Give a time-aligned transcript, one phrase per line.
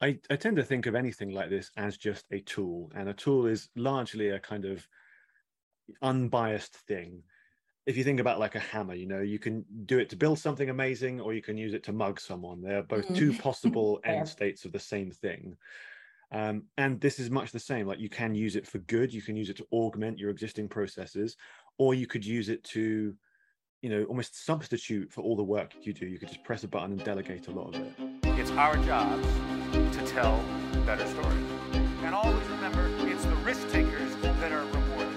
[0.00, 3.14] I, I tend to think of anything like this as just a tool, and a
[3.14, 4.86] tool is largely a kind of
[6.02, 7.22] unbiased thing.
[7.86, 10.38] If you think about like a hammer, you know, you can do it to build
[10.38, 12.62] something amazing, or you can use it to mug someone.
[12.62, 13.16] They're both mm.
[13.16, 15.56] two possible end states of the same thing.
[16.30, 17.86] Um, and this is much the same.
[17.86, 20.68] Like you can use it for good, you can use it to augment your existing
[20.68, 21.36] processes,
[21.78, 23.14] or you could use it to,
[23.82, 26.06] you know, almost substitute for all the work you do.
[26.06, 27.92] You could just press a button and delegate a lot of it.
[28.24, 29.26] It's our jobs
[29.72, 30.42] to tell
[30.84, 31.46] better stories.
[32.02, 35.14] And always remember, it's the risk takers that are rewarded.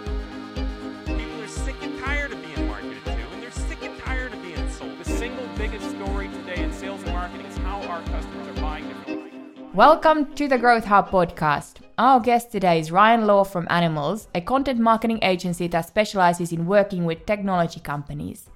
[1.05, 4.41] People are sick and tired of being marketed to, and they're sick and tired of
[4.43, 4.97] being sold.
[4.99, 8.87] The single biggest story today in sales and marketing is how our customers are buying
[8.87, 9.10] differently.
[9.73, 11.75] Welcome to the Growth Hub podcast.
[11.97, 16.65] Our guest today is Ryan Law from Animalz, a content marketing agency that specializes in
[16.65, 18.49] working with technology companies.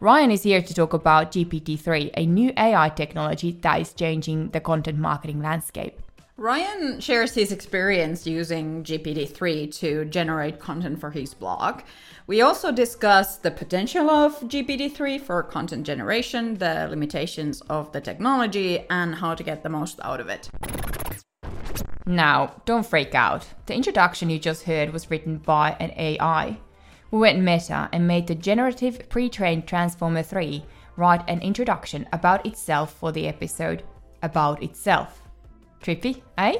[0.00, 4.58] Ryan is here to talk about GPT-3, a new AI technology that is changing the
[4.58, 6.02] content marketing landscape.
[6.40, 11.80] Ryan shares his experience using GPT-3 to generate content for his blog.
[12.28, 18.86] We also discuss the potential of GPT-3 for content generation, the limitations of the technology,
[18.88, 20.48] and how to get the most out of it.
[22.06, 23.44] Now, don't freak out.
[23.66, 26.56] The introduction you just heard was written by an AI.
[27.10, 30.64] We went meta and made the generative pre-trained Transformer 3
[30.94, 33.82] write an introduction about itself for the episode
[34.22, 35.27] About Itself.
[35.82, 36.58] Trippy, eh?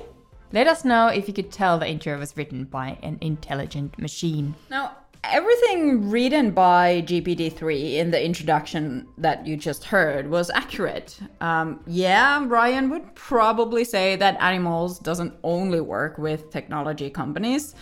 [0.53, 4.55] Let us know if you could tell the intro was written by an intelligent machine.
[4.71, 11.19] Now, everything written by GPT-3 in the introduction that you just heard was accurate.
[11.41, 17.75] Um, yeah, Ryan would probably say that Animalz doesn't only work with technology companies.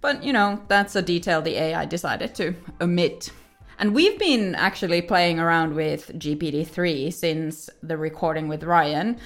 [0.00, 3.30] But, you know, that's a detail the AI decided to omit.
[3.78, 9.18] And we've been actually playing around with GPT-3 since the recording with Ryan.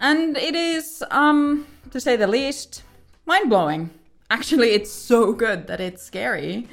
[0.00, 2.82] And it is, um, to say the least,
[3.24, 3.90] mind-blowing.
[4.30, 6.68] Actually, it's so good that it's scary.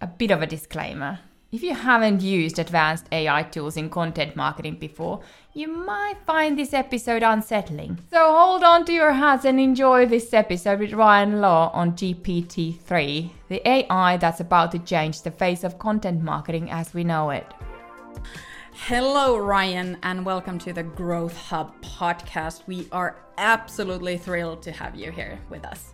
[0.00, 1.20] A bit of a disclaimer.
[1.52, 5.20] If you haven't used advanced AI tools in content marketing before,
[5.52, 7.98] you might find this episode unsettling.
[8.12, 13.30] So hold on to your hats and enjoy this episode with Ryan Law on GPT-3,
[13.48, 17.46] the AI that's about to change the face of content marketing as we know it.
[18.86, 22.66] Hello, Ryan, and welcome to the Growth Hub podcast.
[22.66, 25.92] We are absolutely thrilled to have you here with us.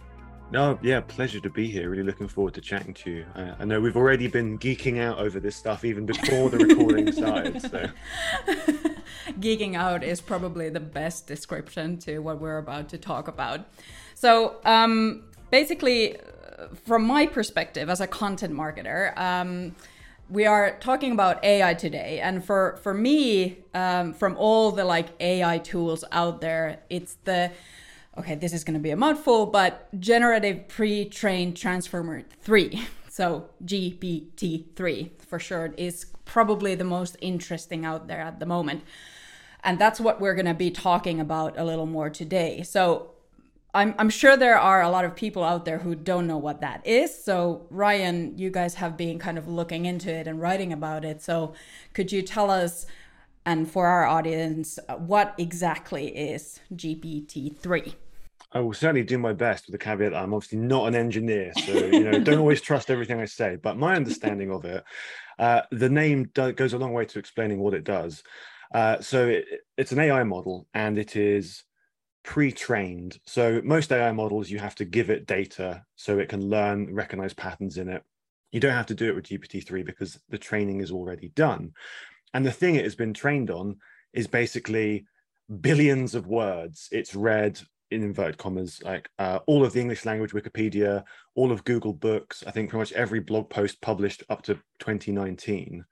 [0.51, 1.91] No, yeah, pleasure to be here.
[1.91, 3.27] Really looking forward to chatting to you.
[3.35, 7.13] Uh, I know we've already been geeking out over this stuff even before the recording
[7.13, 7.61] started.
[7.61, 7.91] So,
[9.41, 13.67] geeking out is probably the best description to what we're about to talk about.
[14.15, 16.17] So, um, basically,
[16.87, 19.75] from my perspective as a content marketer, um,
[20.29, 25.09] we are talking about AI today, and for for me, um, from all the like
[25.21, 27.53] AI tools out there, it's the
[28.19, 32.87] okay, this is going to be a mouthful, but generative pre-trained transformer 3.
[33.09, 38.85] So GPT-3 for sure is probably the most interesting out there at the moment.
[39.65, 42.63] And that's what we're going to be talking about a little more today.
[42.63, 43.16] So
[43.77, 46.63] I'm, I'm sure there are a lot of people out there who don't know what
[46.63, 47.15] that is.
[47.15, 51.21] So, Ryan, you guys have been kind of looking into it and writing about it.
[51.23, 51.53] So,
[51.93, 52.87] could you tell us,
[53.45, 57.95] and for our audience, what exactly is GPT 3?
[58.53, 61.73] I will certainly do my best with the caveat I'm obviously not an engineer, so
[61.73, 63.57] you know, don't always trust everything I say.
[63.57, 64.85] But my understanding of it,
[65.39, 68.23] uh, the name do- goes a long way to explaining what it does.
[68.73, 69.45] Uh, so it,
[69.77, 71.66] it's an AI model, and it is
[72.27, 73.19] pre-trained.
[73.25, 77.33] So most AI models, you have to give it data so it can learn, recognize
[77.33, 78.03] patterns in it.
[78.51, 81.73] You don't have to do it with GPT-3 because the training is already done.
[82.35, 83.77] And the thing it has been trained on
[84.13, 85.07] is basically
[85.61, 86.89] billions of words.
[86.91, 87.61] It's read
[87.93, 91.05] in inverted commas, like uh, all of the English language Wikipedia,
[91.37, 95.85] all of Google Books, I think pretty much every blog post published up to 2019.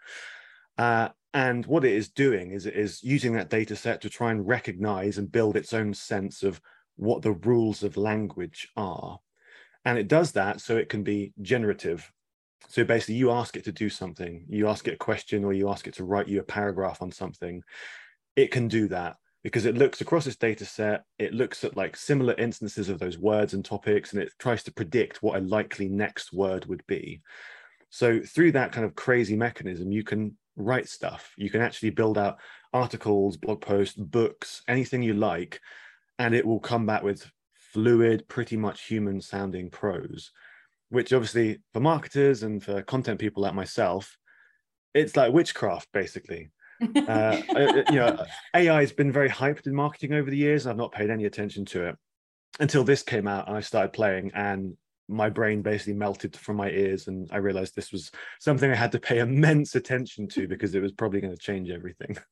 [0.77, 4.31] Uh, and what it is doing is it is using that data set to try
[4.31, 6.61] and recognize and build its own sense of
[6.94, 9.19] what the rules of language are.
[9.85, 12.11] And it does that so it can be generative.
[12.69, 15.69] So basically, you ask it to do something, you ask it a question, or you
[15.69, 17.62] ask it to write you a paragraph on something.
[18.37, 21.97] It can do that because it looks across this data set, it looks at like
[21.97, 25.88] similar instances of those words and topics, and it tries to predict what a likely
[25.88, 27.20] next word would be.
[27.91, 31.33] So through that kind of crazy mechanism, you can write stuff.
[31.37, 32.39] You can actually build out
[32.73, 35.61] articles, blog posts, books, anything you like,
[36.19, 40.31] and it will come back with fluid, pretty much human sounding prose,
[40.91, 44.17] which obviously for marketers and for content people like myself,
[44.95, 46.51] it's like witchcraft basically
[47.09, 47.41] uh,
[47.91, 48.25] you know,
[48.55, 51.25] AI has been very hyped in marketing over the years, and I've not paid any
[51.25, 51.97] attention to it
[52.61, 54.77] until this came out and I started playing, and
[55.09, 58.11] my brain basically melted from my ears, and I realized this was
[58.41, 61.71] something I had to pay immense attention to because it was probably going to change
[61.71, 62.17] everything.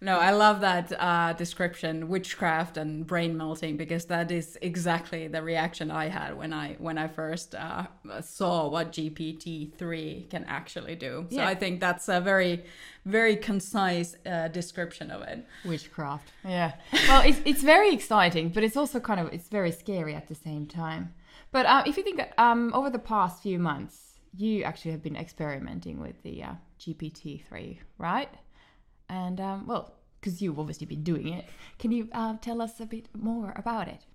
[0.00, 5.40] No, I love that uh, description, witchcraft and brain melting, because that is exactly the
[5.42, 7.86] reaction I had when I when I first uh,
[8.20, 11.26] saw what GPT three can actually do.
[11.30, 11.46] So Yeah.
[11.46, 12.64] I think that's a very,
[13.04, 15.46] very concise uh, description of it.
[15.62, 16.32] Witchcraft.
[16.44, 16.72] Yeah.
[17.06, 20.34] Well, it's it's very exciting, but it's also kind of it's very scary at the
[20.34, 21.14] same time.
[21.52, 25.16] But uh, if you think um, over the past few months, you actually have been
[25.16, 28.30] experimenting with the uh, GPT three, right?
[29.08, 31.44] And um, well, because you've obviously been doing it,
[31.78, 34.06] can you uh, tell us a bit more about it?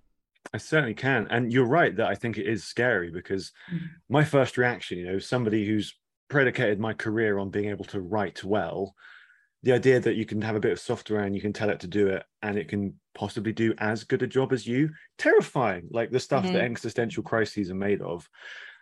[0.54, 1.28] I certainly can.
[1.30, 3.52] And you're right that I think it is scary because
[4.10, 5.94] my first reaction, you know, somebody who's
[6.30, 8.96] predicated my career on being able to write well,
[9.64, 11.80] the idea that you can have a bit of software and you can tell it
[11.80, 15.88] to do it and it can possibly do as good a job as you, terrifying,
[15.92, 18.30] like the stuff that existential crises are made of.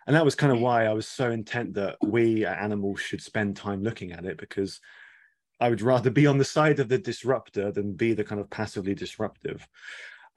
[0.06, 3.56] And that was kind of why I was so intent that we Animalz should spend
[3.56, 4.80] time looking at it because
[5.58, 8.50] I would rather be on the side of the disruptor than be the kind of
[8.50, 9.66] passively disruptive.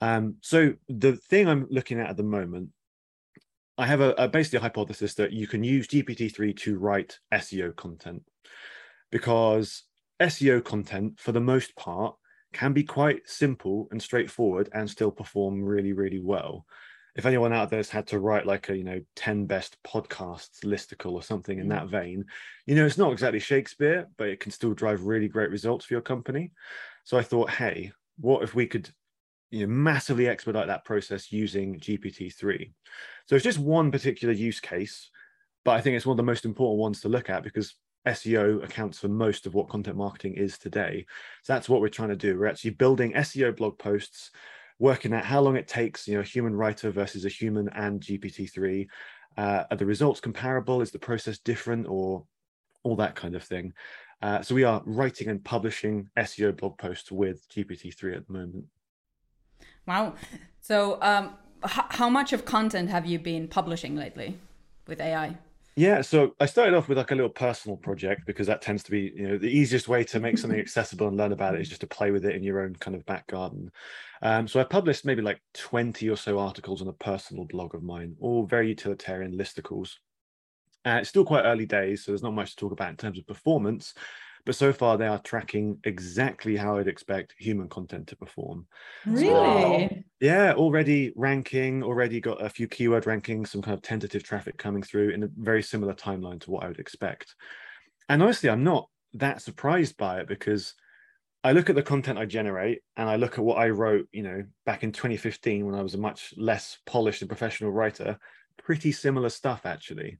[0.00, 2.70] Um, so the thing I'm looking at at the moment,
[3.76, 7.76] I have a, a basically a hypothesis that you can use GPT-3 to write SEO
[7.76, 8.22] content
[9.10, 9.84] because
[10.20, 12.14] SEO content, for the most part,
[12.52, 16.66] can be quite simple and straightforward and still perform really, really well.
[17.16, 20.64] If anyone out there has had to write like a you know 10 best podcasts
[20.64, 21.70] listicle or something in mm.
[21.70, 22.24] that vein,
[22.66, 25.94] you know it's not exactly Shakespeare, but it can still drive really great results for
[25.94, 26.52] your company.
[27.04, 28.90] So I thought, hey, what if we could
[29.50, 32.72] you know massively expedite that process using GPT-3?
[33.26, 35.10] So it's just one particular use case,
[35.64, 37.74] but I think it's one of the most important ones to look at because
[38.06, 41.06] SEO accounts for most of what content marketing is today.
[41.42, 42.38] So that's what we're trying to do.
[42.38, 44.30] We're actually building SEO blog posts,
[44.78, 48.00] working out how long it takes, you know, a human writer versus a human and
[48.00, 48.86] GPT-3.
[49.36, 50.80] Uh, are the results comparable?
[50.80, 52.24] Is the process different or
[52.82, 53.72] all that kind of thing?
[54.22, 58.64] Uh, so we are writing and publishing SEO blog posts with GPT-3 at the moment.
[59.86, 60.14] Wow.
[60.60, 64.38] So, um, h- how much of content have you been publishing lately
[64.86, 65.38] with AI?
[65.80, 68.90] Yeah, so I started off with like a little personal project because that tends to
[68.90, 71.70] be, you know, the easiest way to make something accessible and learn about it is
[71.70, 73.70] just to play with it in your own kind of back garden.
[74.20, 77.82] Um, so I published maybe like 20 or so articles on a personal blog of
[77.82, 79.94] mine, all very utilitarian listicles.
[80.84, 83.18] Uh, it's still quite early days, so there's not much to talk about in terms
[83.18, 83.94] of performance,
[84.44, 88.66] but so far they are tracking exactly how I'd expect human content to perform.
[89.06, 90.04] Really?
[90.20, 94.82] Yeah, already ranking, already got a few keyword rankings, some kind of tentative traffic coming
[94.82, 97.34] through in a very similar timeline to what I would expect.
[98.08, 100.74] And honestly, I'm not that surprised by it because
[101.42, 104.22] I look at the content I generate and I look at what I wrote, you
[104.22, 108.18] know, back in 2015 when I was a much less polished and professional writer,
[108.58, 110.18] pretty similar stuff actually.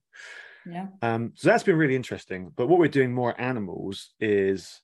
[0.67, 0.87] Yeah.
[1.03, 2.53] Um, so that's been really interesting.
[2.55, 4.81] But what we're doing more Animalz is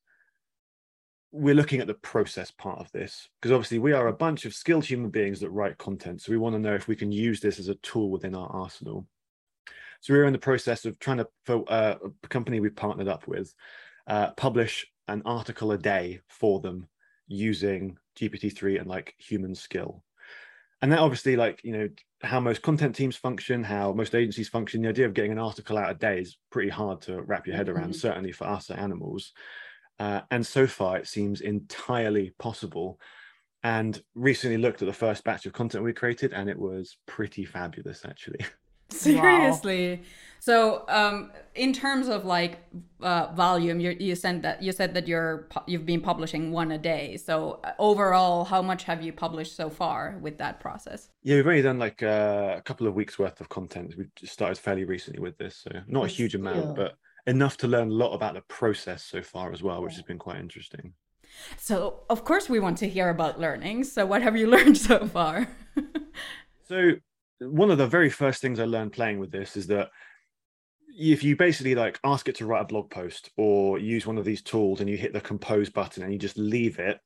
[1.33, 4.55] we're looking at the process part of this because obviously we are a bunch of
[4.55, 6.23] skilled human beings that write content.
[6.23, 8.49] So we want to know if we can use this as a tool within our
[8.49, 9.07] arsenal.
[10.01, 13.27] So we're in the process of trying to, for uh, a company we've partnered up
[13.27, 13.55] with,
[14.07, 16.89] uh, publish an article a day for them
[17.29, 20.03] using GPT-3 and like human skill.
[20.81, 21.89] And that obviously, like, you know,
[22.23, 25.77] how most content teams function, how most agencies function, the idea of getting an article
[25.77, 27.97] out a day is pretty hard to wrap your head around, Mhm.
[27.97, 29.33] certainly for us at Animalz.
[29.99, 32.99] Uh, and so far, it seems entirely possible.
[33.63, 37.45] And recently looked at the first batch of content we created, and it was pretty
[37.45, 38.39] fabulous, actually.
[38.91, 40.03] Seriously.
[40.41, 42.59] So, um, in terms of like
[43.01, 46.79] uh, volume, you you said that you said that you're you've been publishing one a
[46.79, 47.17] day.
[47.17, 51.09] So uh, overall, how much have you published so far with that process?
[51.23, 53.95] Yeah, we've only done like uh, a couple of weeks worth of content.
[53.97, 56.47] We started fairly recently with this, so not a huge still.
[56.47, 56.95] amount, but
[57.27, 60.19] enough to learn a lot about the process so far as well, which has been
[60.19, 60.93] quite interesting.
[61.59, 63.85] So, of course, we want to hear about learning.
[63.85, 65.49] So, what have you learned so far?
[66.69, 66.93] So
[67.41, 69.91] one of the very first things I learned playing with this is that
[70.97, 74.25] if you basically like ask it to write a blog post or use one of
[74.25, 76.99] these tools and you hit the compose button and you just leave it,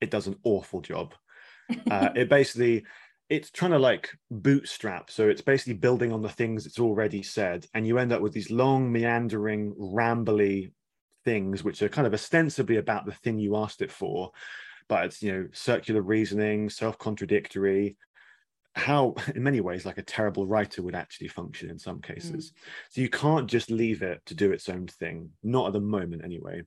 [0.00, 1.14] it does an awful job.
[1.90, 2.82] Uh, it basically
[3.28, 7.66] it's trying to like bootstrap so it's basically building on the things it's already said
[7.74, 10.72] and you end up with these long meandering rambly
[11.26, 14.30] things which are kind of ostensibly about the thing you asked it for
[14.88, 17.96] but it's you know circular reasoning self-contradictory
[18.78, 22.52] how in many ways like a terrible writer would actually function in some cases.
[22.90, 26.24] So you can't just leave it to do its own thing not at the moment
[26.24, 26.62] anyway.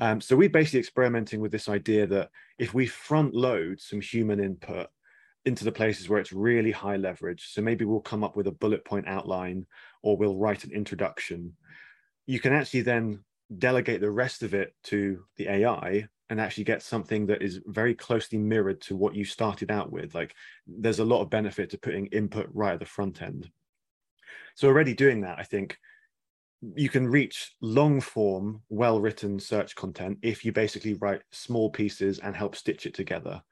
[0.00, 4.40] Um, so we're basically experimenting with this idea that if we front load some human
[4.40, 4.88] input
[5.44, 8.52] into the places where it's really high leverage, so maybe we'll come up with a
[8.52, 9.66] bullet point outline
[10.02, 11.54] or we'll write an introduction,
[12.26, 13.24] you can actually then
[13.56, 17.94] delegate the rest of it to the AI and actually get something that is very
[17.94, 20.14] closely mirrored to what you started out with.
[20.14, 20.34] Like
[20.66, 23.50] there's a lot of benefit to putting input right at the front end.
[24.54, 25.78] So already doing that, I think
[26.74, 32.18] you can reach long form, well written search content if you basically write small pieces
[32.18, 33.42] and help stitch it together.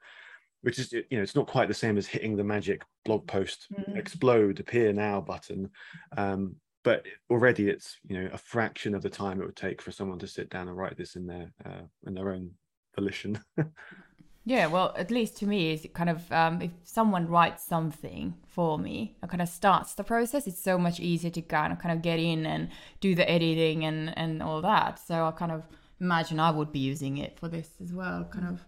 [0.61, 3.67] Which is, you know, it's not quite the same as hitting the magic blog post
[3.71, 3.95] mm.
[3.95, 5.69] explode appear now button,
[6.17, 6.55] um,
[6.87, 10.17] but already it's you know a fraction of the time it would take for someone
[10.17, 12.51] to sit down and write this in their uh, in their own
[12.95, 13.37] volition.
[14.45, 18.79] yeah, well, at least to me, it's kind of um, if someone writes something for
[18.79, 21.93] me and kind of starts the process, it's so much easier to kind of kind
[21.93, 22.69] of get in and
[23.01, 24.97] do the editing and and all that.
[24.97, 25.63] So I kind of
[25.99, 28.65] imagine I would be using it for this as well, kind of.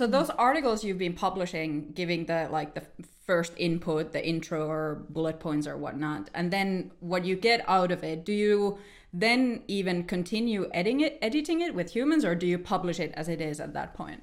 [0.00, 2.84] So those articles you've been publishing, giving the like the
[3.26, 7.92] first input, the intro or bullet points or whatnot, and then what you get out
[7.92, 8.78] of it, do you
[9.12, 13.28] then even continue editing it, editing it with humans, or do you publish it as
[13.28, 14.22] it is at that point?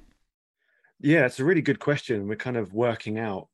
[0.98, 2.26] Yeah, it's a really good question.
[2.26, 3.46] We're kind of working out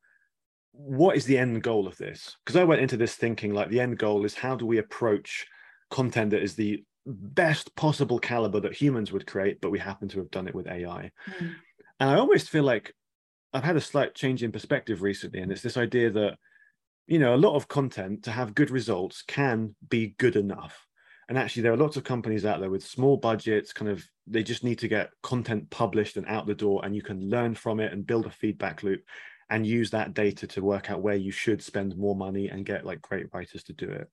[0.73, 2.38] what is the end goal of this?
[2.43, 5.47] Because I went into this thinking like the end goal is how do we approach
[5.90, 10.19] content that is the best possible caliber that humans would create, but we happen to
[10.21, 11.11] have done it with AI.
[11.28, 11.54] Mm.
[12.00, 12.92] And I almost feel like
[13.52, 16.38] I've had a slight change in perspective recently, and it's this idea that
[17.06, 20.86] you know a lot of content to have good results can be good enough.
[21.28, 24.42] And actually there are lots of companies out there with small budgets kind of they
[24.42, 27.80] just need to get content published and out the door and you can learn from
[27.80, 29.00] it and build a feedback loop
[29.48, 32.84] and use that data to work out where you should spend more money and get
[32.84, 34.10] like great writers to do it.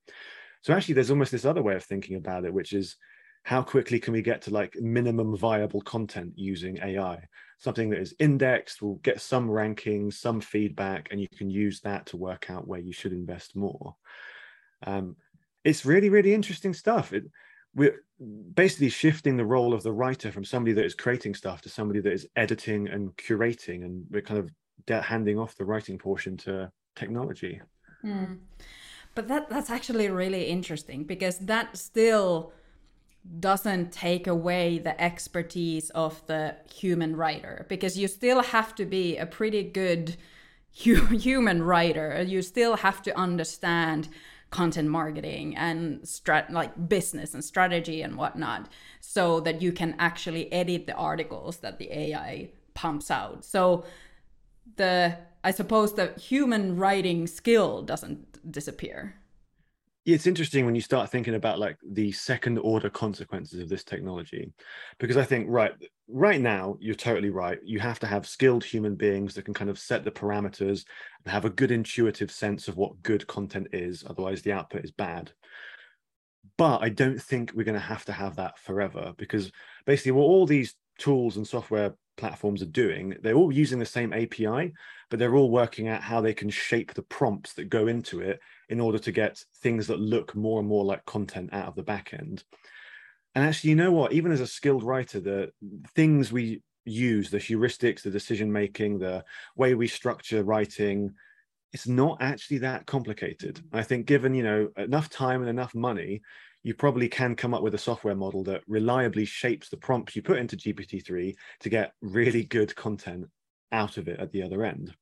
[0.62, 2.96] So actually there's almost this other way of thinking about it which is
[3.44, 7.28] how quickly can we get to like minimum viable content using ai
[7.62, 12.08] something that is indexed will get some rankings some feedback and you can use that
[12.08, 13.96] to work out where you should invest more.
[14.86, 15.16] Um,
[15.64, 17.14] it's really really interesting stuff.
[17.14, 17.26] It,
[17.74, 18.04] we're
[18.54, 22.02] basically shifting the role of the writer from somebody that is creating stuff to somebody
[22.02, 26.70] that is editing and curating and we're kind of handing off the writing portion to
[26.96, 27.62] technology.
[28.04, 28.40] Mm.
[29.14, 32.52] but that that's actually really interesting because that still
[33.40, 39.18] doesn't take away the expertise of the human writer because you still have to be
[39.18, 40.18] a pretty good
[40.72, 44.10] human writer you still have to understand
[44.52, 48.68] content marketing and strat like business and strategy and whatnot
[49.00, 53.44] so that you can actually edit the articles that the AI pumps out.
[53.46, 53.86] So
[54.76, 59.16] the I suppose the human writing skill doesn't disappear
[60.06, 64.52] it's interesting when you start thinking about like the second order consequences of this technology
[65.00, 65.74] because i think right
[66.08, 69.70] right now you're totally right you have to have skilled human beings that can kind
[69.70, 70.86] of set the parameters
[71.24, 74.92] and have a good intuitive sense of what good content is otherwise the output is
[74.92, 75.32] bad.
[76.58, 79.52] But i don't think we're going to have to have that forever because
[79.86, 84.14] basically what all these tools and software platforms are doing they're all using the same
[84.14, 84.72] api
[85.12, 88.40] but they're all working out how they can shape the prompts that go into it
[88.70, 91.84] in order to get things that look more and more like content out of the
[91.84, 92.46] back end.
[93.36, 94.14] And actually, you know what?
[94.14, 95.52] Even as a skilled writer, the
[95.96, 99.26] things we use, the heuristics, the decision making, the
[99.58, 101.14] way we structure writing,
[101.74, 103.62] it's not actually that complicated.
[103.72, 106.22] I think given, you know, enough time and enough money,
[106.64, 110.22] you probably can come up with a software model that reliably shapes the prompts you
[110.22, 113.28] put into GPT-3 to get really good content
[113.72, 114.94] out of it at the other end.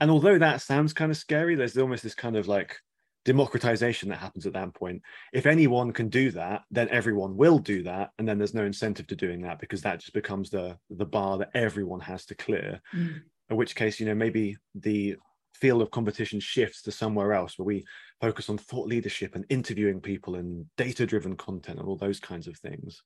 [0.00, 2.76] And although that sounds kind of scary, there's almost this kind of like
[3.24, 5.02] democratization that happens at that point.
[5.32, 9.06] If anyone can do that, then everyone will do that, and then there's no incentive
[9.08, 12.80] to doing that because that just becomes the the bar that everyone has to clear.
[12.94, 13.22] Mm.
[13.50, 15.16] In which case, you know, maybe the
[15.62, 17.84] field of competition shifts to somewhere else where we
[18.20, 22.48] focus on thought leadership and interviewing people and data driven content and all those kinds
[22.48, 23.00] of things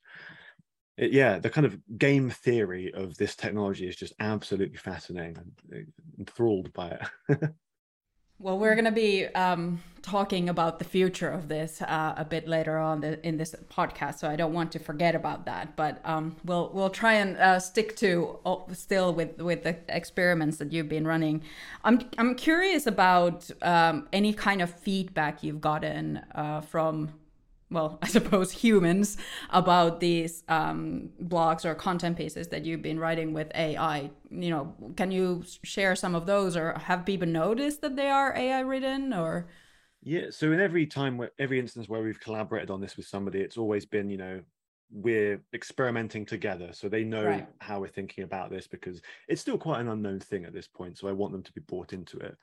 [0.97, 5.37] it, yeah, the kind of game theory of this technology is just absolutely fascinating.
[5.37, 5.83] I'm uh,
[6.19, 6.99] enthralled by
[7.29, 7.51] it.
[8.39, 12.47] well, we're going to be um, talking about the future of this uh, a bit
[12.47, 15.75] later on the, in this podcast, so I don't want to forget about that.
[15.75, 20.59] But um, we'll we'll try and uh, stick to uh, still with with the experiments
[20.59, 21.43] that you've been running.
[21.83, 27.13] I'm I'm curious about um, any kind of feedback you've gotten uh, from
[27.71, 29.17] well, I suppose humans
[29.51, 34.11] about these um, blogs or content pieces that you've been writing with AI.
[34.31, 38.37] You know, can you share some of those, or have people noticed that they are
[38.37, 39.47] AI written, or?
[40.03, 43.57] Yeah, so in every time, every instance where we've collaborated on this with somebody, it's
[43.59, 44.41] always been, you know,
[44.91, 47.49] we're experimenting together so they know Right.
[47.61, 50.97] how we're thinking about this because it's still quite an unknown thing at this point
[50.97, 52.37] so i want them to be bought into it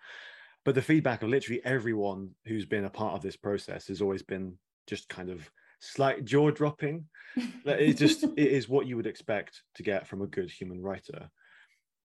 [0.66, 4.22] but the feedback of literally everyone who's been a part of this process has always
[4.22, 5.50] been just kind of
[5.80, 7.06] slight jaw dropping.
[7.66, 11.30] It just it is what you would expect to get from a good human writer.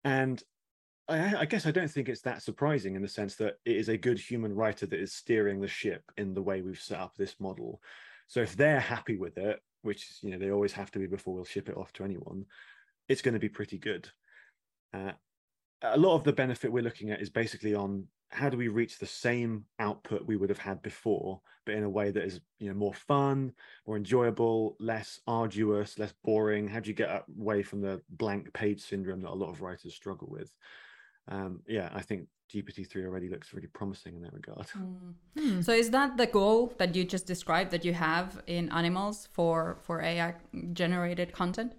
[0.05, 0.41] And
[1.09, 3.89] I, I guess i don't think it's that surprising in the sense that it is
[3.89, 7.15] a good human writer that is steering the ship in the way we've set up
[7.17, 7.81] this model.
[8.27, 11.33] So if they're happy with it which you know they always have to be before
[11.33, 12.45] we'll ship it off to anyone
[13.09, 14.07] it's going to be pretty good.
[14.93, 15.11] Uh,
[15.81, 18.99] a lot of the benefit we're looking at is basically on how do we reach
[18.99, 22.67] the same output we would have had before but in a way that is you
[22.67, 23.51] know more fun
[23.87, 28.81] more enjoyable less arduous less boring how do you get away from the blank page
[28.81, 30.55] syndrome that a lot of writers struggle with
[31.27, 34.67] um, yeah i think gpt-3 already looks really promising in that regard
[35.37, 35.61] Hmm.
[35.61, 39.77] So is that the goal that you just described that you have in Animalz for
[39.81, 40.35] for AI
[40.73, 41.73] generated content?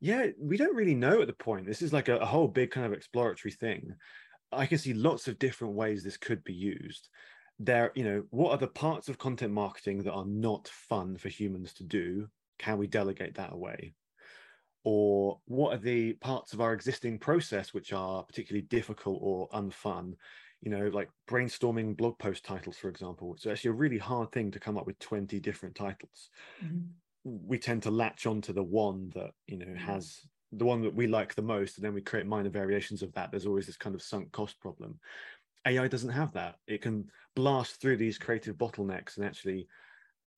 [0.00, 1.66] Yeah, we don't really know at the point.
[1.66, 3.94] This is like a, a whole big kind of exploratory thing.
[4.52, 7.08] I can see lots of different ways this could be used.
[7.58, 11.28] There, you know, what are the parts of content marketing that are not fun for
[11.28, 12.28] humans to do?
[12.58, 13.94] Can we delegate that away?
[14.84, 20.14] Or what are the parts of our existing process which are particularly difficult or unfun?
[20.60, 23.34] You know, like brainstorming blog post titles, for example.
[23.34, 26.30] It's actually a really hard thing to come up with 20 different titles
[26.64, 26.78] mm-hmm.
[27.24, 29.76] we tend to latch onto the one that you know mm-hmm.
[29.76, 30.26] has
[30.56, 33.30] the one that we like the most and then we create minor variations of that
[33.30, 34.98] there's always this kind of sunk cost problem.
[35.66, 36.56] Ai doesn't have that.
[36.66, 39.66] It can blast through these creative bottlenecks and actually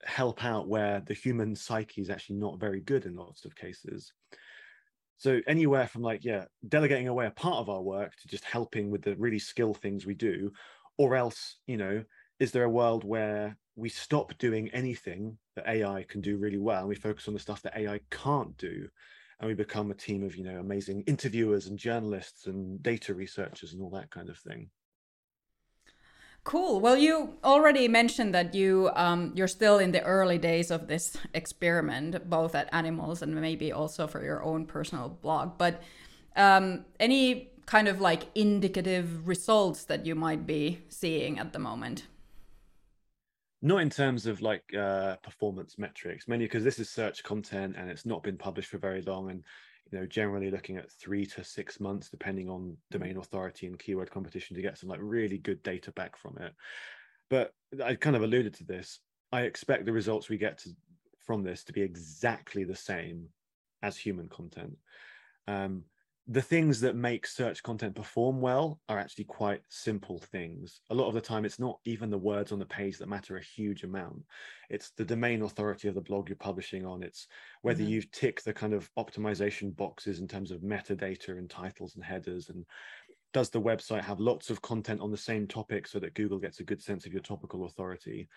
[0.04, 4.12] help out where the human psyche is actually not very good in lots of cases.
[5.18, 8.90] So anywhere from like yeah delegating away a part of our work to just helping
[8.90, 10.52] with the really skill things we do
[10.96, 12.04] or else you know
[12.38, 16.80] is there a world where we stop doing anything that ai can do really well
[16.80, 18.88] and we focus on the stuff that ai can't do
[19.40, 23.72] and we become a team of you know amazing interviewers and journalists and data researchers
[23.72, 24.70] and all that kind of thing
[26.44, 26.80] Cool.
[26.80, 31.14] Well, you already mentioned that you um, you're still in the early days of this
[31.34, 35.58] experiment, both at Animalz and maybe also for your own personal blog.
[35.58, 35.82] But
[36.36, 42.06] um, any kind of like indicative results that you might be seeing at the moment?
[43.60, 47.90] Not in terms of like uh, performance metrics mainly because this is search content and
[47.90, 49.42] it's not been published for very long and
[49.90, 54.10] you know generally looking at three to six months depending on domain authority and keyword
[54.10, 56.54] competition to get some like really good data back from it.
[57.30, 57.52] But
[57.84, 59.00] i kind of alluded to this
[59.32, 60.70] i expect the results we get to,
[61.18, 63.28] from this to be exactly the same
[63.82, 64.76] as human content.
[65.46, 65.84] Um,
[66.30, 70.82] the things that make search content perform well are actually quite simple things.
[70.90, 73.38] A lot of the time, it's not even the words on the page that matter
[73.38, 74.26] a huge amount.
[74.68, 77.02] It's the domain authority of the blog you're publishing on.
[77.02, 77.28] It's
[77.62, 77.84] whether Mhm.
[77.84, 82.50] you tick the kind of optimization boxes in terms of metadata and titles and headers.
[82.50, 82.66] And
[83.32, 86.60] does the website have lots of content on the same topic so that Google gets
[86.60, 88.28] a good sense of your topical authority?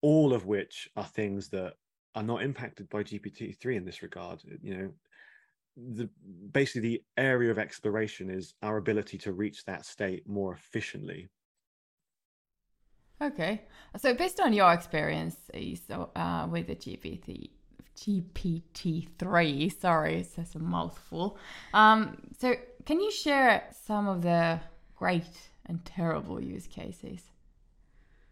[0.00, 1.76] All of which are things that
[2.14, 4.42] are not impacted by GPT-3 in this regard.
[4.62, 4.94] You know,
[5.94, 6.08] the
[6.52, 11.28] basically the area of exploration is our ability to reach that state more efficiently
[13.20, 13.62] Okay.
[13.96, 15.36] So based on your experience
[15.88, 17.50] so, uh, with the GPT,
[17.96, 21.36] GPT-3, sorry, it's just a mouthful.
[21.74, 22.54] Um, so
[22.86, 24.60] can you share some of the
[24.94, 27.22] great and terrible use cases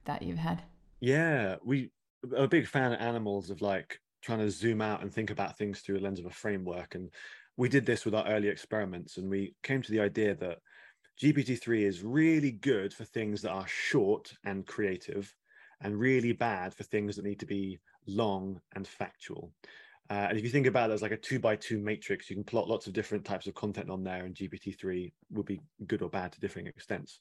[0.04, 0.62] that you've had?
[1.00, 1.90] yeah we
[2.36, 5.56] are a big fan of Animalz of like trying to zoom out and think about
[5.56, 6.96] things through a lens of a framework.
[6.96, 7.10] And
[7.56, 10.58] we did this with our early experiments and we came to the idea that
[11.22, 15.32] gpt-3 is really good for things that are short and creative
[15.80, 19.52] and really bad for things that need to be long and factual.
[20.10, 22.28] Uh, and if you think about it as like a two by two matrix.
[22.28, 25.60] You can plot lots of different types of content on there and gpt-3 would be
[25.86, 27.20] good or bad to differing extents.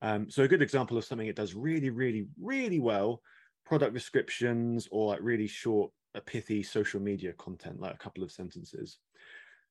[0.00, 3.20] Um, so a good example of something it does really, really, really well,
[3.66, 8.32] product descriptions or like really short, uh, pithy social media content, like a couple of
[8.32, 8.98] sentences.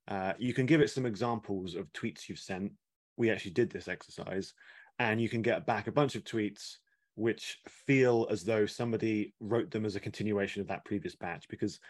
[0.07, 2.71] Uh, you can give it some examples of tweets you've sent.
[3.17, 4.53] We actually did this exercise,
[4.97, 6.77] and you can get back a bunch of tweets
[7.15, 11.81] which feel as though somebody wrote them as a continuation of that previous batch because,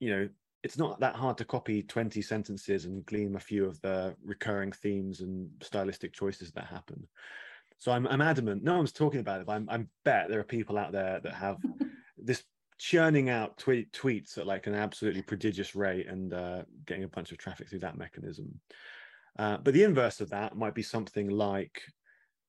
[0.00, 0.26] you know,
[0.62, 4.72] it's not that hard to copy 20 sentences and glean a few of the recurring
[4.72, 7.06] themes and stylistic choices that happen.
[7.76, 8.62] So I'm, I'm adamant.
[8.62, 11.34] No one's talking about it, but I'm, I'm bet there are people out there that
[11.34, 11.58] have
[12.16, 12.44] this
[12.82, 17.30] churning out tweet, tweets at like an absolutely prodigious rate and uh, getting a bunch
[17.30, 18.60] of traffic through that mechanism.
[19.38, 21.80] Uh, but the inverse of that might be something like,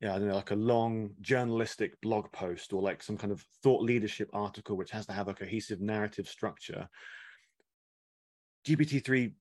[0.02, 3.46] yeah, I don't know, like a long journalistic blog post or like some kind of
[3.62, 6.90] thought leadership article, which has to have a cohesive narrative structure.
[8.68, 9.34] GPT-3,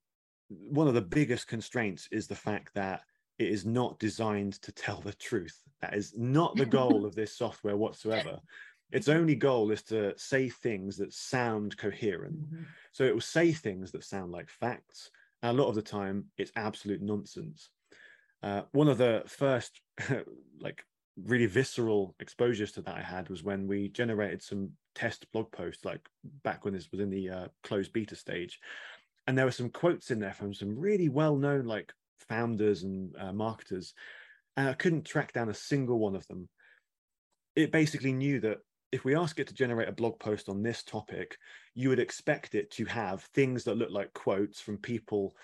[0.48, 3.00] one of the biggest constraints is the fact that
[3.38, 5.59] it is not designed to tell the truth.
[5.81, 8.38] That is not the goal of this software whatsoever.
[8.92, 12.38] Its only goal is to say things that sound coherent.
[12.38, 12.62] Mm-hmm.
[12.92, 15.11] So it will say things that sound like facts.
[15.42, 17.70] And a lot of the time, it's absolute nonsense.
[18.42, 19.81] Uh, one of the first,
[20.61, 20.85] like,
[21.24, 25.85] really visceral exposures to that I had was when we generated some test blog posts,
[25.85, 26.07] like
[26.42, 28.61] back when this was in the uh, closed beta stage.
[29.26, 31.92] And there were some quotes in there from some really well known, like,
[32.28, 33.94] founders and uh, marketers.
[34.57, 36.48] And I couldn't track down a single one of them.
[37.57, 38.59] It basically knew that
[38.92, 41.38] if we ask it to generate a blog post on this topic,
[41.74, 45.35] you would expect it to have things that look like quotes from people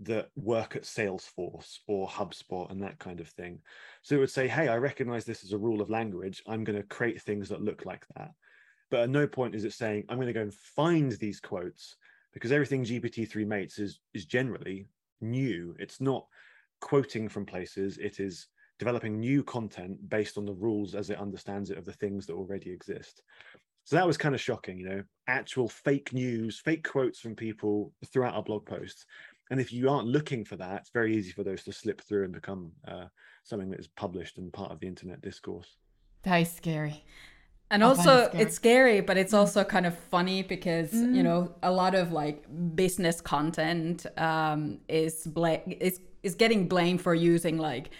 [0.00, 3.60] that work at Salesforce or HubSpot and that kind of thing.
[4.02, 6.42] So it would say, hey, I recognize this as a rule of language.
[6.46, 8.30] I'm going to create things that look like that.
[8.90, 11.96] But at no point is it saying, I'm going to go and find these quotes
[12.32, 14.86] because everything GPT-3 mates is, is generally
[15.20, 15.74] new.
[15.78, 16.26] It's not
[16.80, 17.98] quoting from places.
[17.98, 18.46] It is
[18.78, 22.34] developing new content based on the rules as it understands it of the things that
[22.34, 23.22] already exist.
[23.84, 27.92] So that was kind of shocking, you know, actual fake news, fake quotes from people
[28.12, 29.06] throughout our blog posts.
[29.50, 32.24] And if you aren't looking for that, it's very easy for those to slip through
[32.24, 33.06] and become uh,
[33.44, 35.76] something that is published and part of the internet discourse.
[36.22, 37.02] That is scary.
[37.70, 38.42] And I find also, scary.
[38.42, 42.44] it's scary, but it's also kind of funny because you know a lot of like
[42.74, 47.90] business content um, is bla- is is getting blamed for using like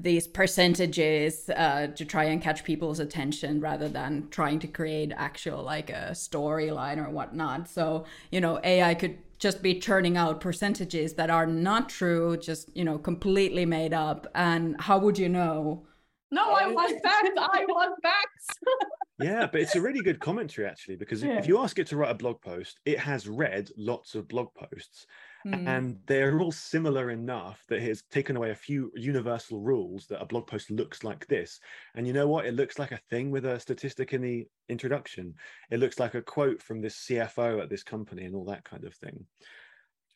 [0.00, 5.62] these percentages uh, to try and catch people's attention rather than trying to create actual
[5.62, 7.68] like a storyline or whatnot.
[7.68, 12.74] So you know, AI could just be churning out percentages that are not true, just
[12.76, 14.26] you know, completely made up.
[14.34, 15.86] And how would you know?
[16.30, 17.30] No, I want facts.
[17.36, 18.46] I want facts.
[19.20, 21.38] Yeah, but it's a really good commentary actually, because Yeah.
[21.38, 24.54] if you ask it to write a blog post, it has read lots of blog
[24.54, 25.06] posts
[25.44, 25.68] Hmm.
[25.68, 30.26] and they're all similar enough that has taken away a few universal rules that a
[30.26, 31.60] blog post looks like this.
[31.94, 32.46] And you know what?
[32.46, 35.34] It looks like a thing with a statistic in the introduction.
[35.70, 38.84] It looks like a quote from this CFO at this company and all that kind
[38.84, 39.26] of thing.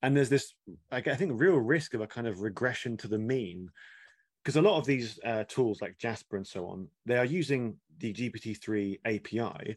[0.03, 0.55] And there's this,
[0.91, 3.71] I think, real risk of a kind of regression to the mean
[4.43, 7.77] because a lot of these uh, tools like Jasper and so on, they are using
[7.99, 9.77] the GPT-3 API,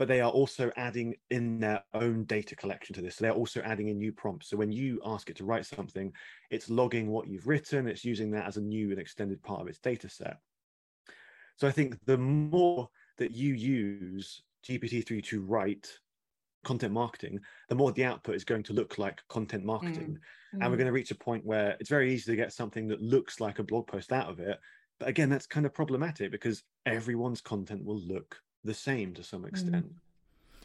[0.00, 3.16] but they are also adding in their own data collection to this.
[3.16, 4.48] So they're also adding in new prompts.
[4.48, 6.10] So when you ask it to write something,
[6.50, 9.68] it's logging what you've written, it's using that as a new and extended part of
[9.68, 10.38] its data set.
[11.56, 15.86] So I think the more that you use GPT-3 to write
[16.64, 20.16] content marketing, the more the output is going to look like content marketing.
[20.54, 20.62] Mm.
[20.62, 20.78] And we're mm.
[20.78, 23.58] going to reach a point where it's very easy to get something that looks like
[23.58, 24.58] a blog post out of it.
[24.98, 29.42] But again, that's kind of problematic because everyone's content will look the same to some
[29.42, 29.48] mm.
[29.48, 29.86] extent.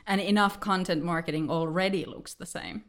[0.08, 2.84] And enough content marketing already looks the same.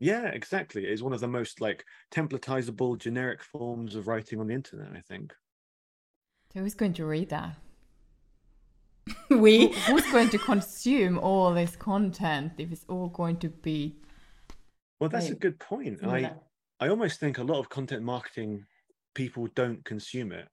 [0.00, 0.84] Yeah, exactly.
[0.84, 5.00] It's one of the most like templatizable generic forms of writing on the internet, I
[5.00, 5.32] think.
[6.52, 7.56] So who's going to read that?
[9.30, 13.96] we Who- Who's going to consume all this content if it's all going to be
[15.00, 16.04] Well, that's a good point.
[16.04, 16.34] I Yeah.
[16.80, 18.64] I almost think a lot of content marketing
[19.14, 20.48] people don't consume it.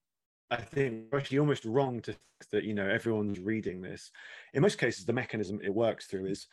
[0.50, 4.10] I think we're actually almost wrong to think that you know everyone's reading this.
[4.54, 6.46] In most cases, the mechanism it works through is,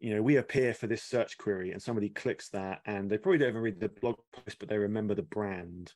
[0.00, 3.38] you know, we appear for this search query, and somebody clicks that, and they probably
[3.38, 5.92] don't even read the blog post, but they remember the brand,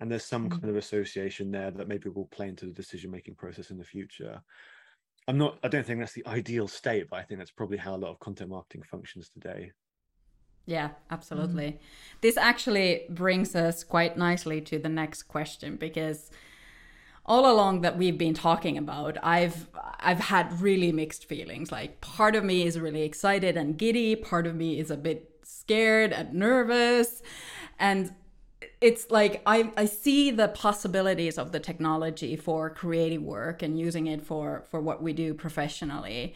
[0.00, 0.50] and there's some mm.
[0.52, 3.84] kind of association there that maybe will play into the decision making process in the
[3.84, 4.40] future.
[5.28, 5.58] I'm not.
[5.62, 8.10] I don't think that's the ideal state, but I think that's probably how a lot
[8.10, 9.72] of content marketing functions today.
[10.66, 11.72] Yeah, absolutely.
[11.72, 11.78] Mm.
[12.22, 16.30] This actually brings us quite nicely to the next question because
[17.26, 19.68] all along that we've been talking about, I've
[20.00, 21.70] I've had really mixed feelings.
[21.72, 25.30] Like part of me is really excited and giddy, part of me is a bit
[25.42, 27.22] scared and nervous.
[27.78, 28.14] And
[28.80, 34.06] it's like I, I see the possibilities of the technology for creative work and using
[34.06, 36.34] it for for what we do professionally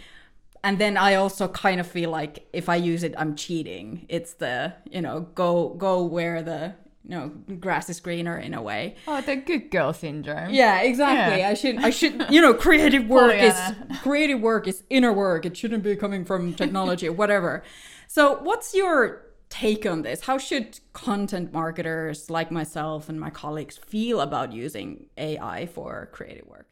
[0.63, 4.35] and then i also kind of feel like if i use it i'm cheating it's
[4.35, 8.97] the you know go go where the you know grass is greener in a way.
[9.07, 10.51] Oh the good girl syndrome?
[10.51, 11.41] yeah exactly.
[11.41, 11.49] Yeah.
[11.49, 13.59] i should i should you know creative work is
[14.03, 15.47] creative work is inner work.
[15.47, 17.63] It shouldn't be coming from technology or whatever.
[18.07, 20.23] So what's your take on this?
[20.23, 26.47] How should content marketers like myself and my colleagues feel about using ai for creative
[26.47, 26.71] work?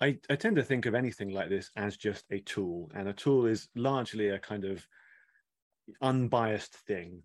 [0.00, 3.12] I, I tend to think of anything like this as just a tool, and a
[3.12, 4.84] tool is largely a kind of
[6.00, 7.22] unbiased thing.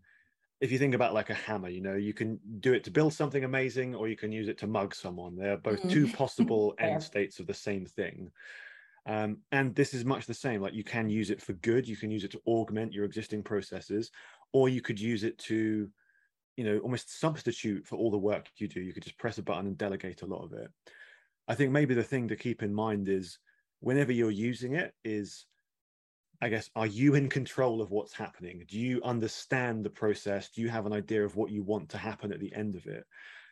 [0.59, 3.13] If you think about like a hammer, you know, you can do it to build
[3.13, 5.35] something amazing, or you can use it to mug someone.
[5.35, 5.89] They're both Mm.
[5.89, 6.91] two possible Fair.
[6.91, 8.31] end states of the same thing.
[9.05, 10.61] Um, and this is much the same.
[10.61, 13.43] Like you can use it for good, you can use it to augment your existing
[13.43, 14.11] processes,
[14.51, 15.91] or you could use it to
[16.57, 19.43] you know almost substitute for all the work you do you could just press a
[19.43, 20.69] button and delegate a lot of it
[21.47, 23.39] i think maybe the thing to keep in mind is
[23.79, 25.45] whenever you're using it is
[26.41, 28.63] i guess are you in control of what's happening?
[28.67, 30.49] Do you understand the process?
[30.49, 32.85] Do you have an idea of what you want to happen at the end of
[32.85, 33.05] it?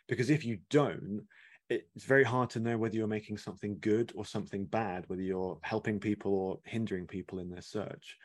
[0.07, 1.23] Because if you don't
[1.67, 5.57] it's very hard to know whether you're making something good or something bad whether you're
[5.63, 8.17] helping people or hindering people in their search.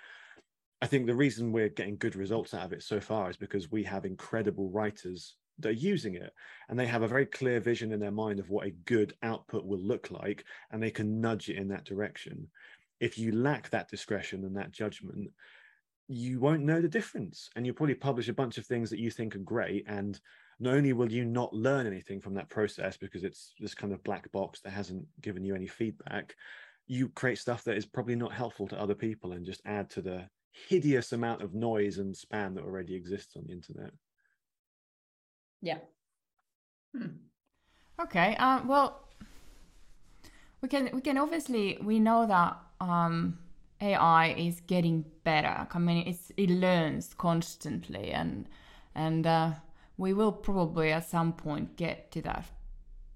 [0.83, 3.71] I think the reason we're getting good results out of it so far is because
[3.71, 6.33] we have incredible writers that are using it
[6.69, 9.65] and they have a very clear vision in their mind of what a good output
[9.65, 12.49] will look like and they can nudge it in that direction.
[13.01, 15.31] If you lack that discretion and that judgment,
[16.09, 19.11] you won't know the difference and you'll probably publish a bunch of things that you
[19.11, 20.21] think are great and
[20.59, 24.03] not only will you not learn anything from that process because it's this kind of
[24.03, 26.35] black box that hasn't given you any feedback
[26.91, 30.03] you create stuff that is probably not helpful to other people and just add to
[30.03, 33.93] the hideous amount of noise and spam that already exists on the internet.
[35.63, 35.79] Yeah.
[36.97, 37.19] Hmm.
[38.01, 38.35] Okay.
[38.41, 39.05] Uh, well,
[40.61, 43.39] we can we can obviously we know that um,
[43.81, 45.67] AI is getting better.
[45.73, 48.49] I mean, it's it learns constantly, and
[48.95, 49.51] and uh,
[49.97, 52.47] we will probably at some point get to that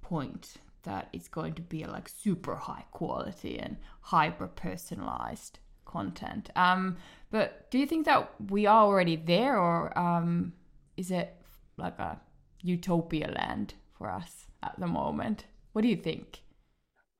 [0.02, 6.50] point that it's going to be like super high quality and hyper personalized content.
[6.56, 6.96] Um,
[7.30, 10.52] but do you think that we are already there, or um,
[10.96, 11.34] is it
[11.76, 12.20] like a
[12.62, 15.46] utopia land for us at the moment?
[15.72, 16.43] What do you think?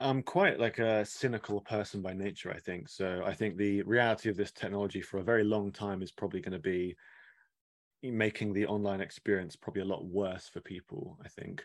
[0.00, 2.88] I'm quite like a cynical person by nature, I think.
[2.88, 6.40] So I think the reality of this technology for a very long time is probably
[6.40, 6.96] going to be
[8.02, 11.64] making the online experience probably a lot worse for people, I think.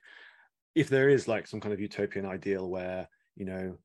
[0.76, 3.80] If there is like some kind of utopian ideal where, you know,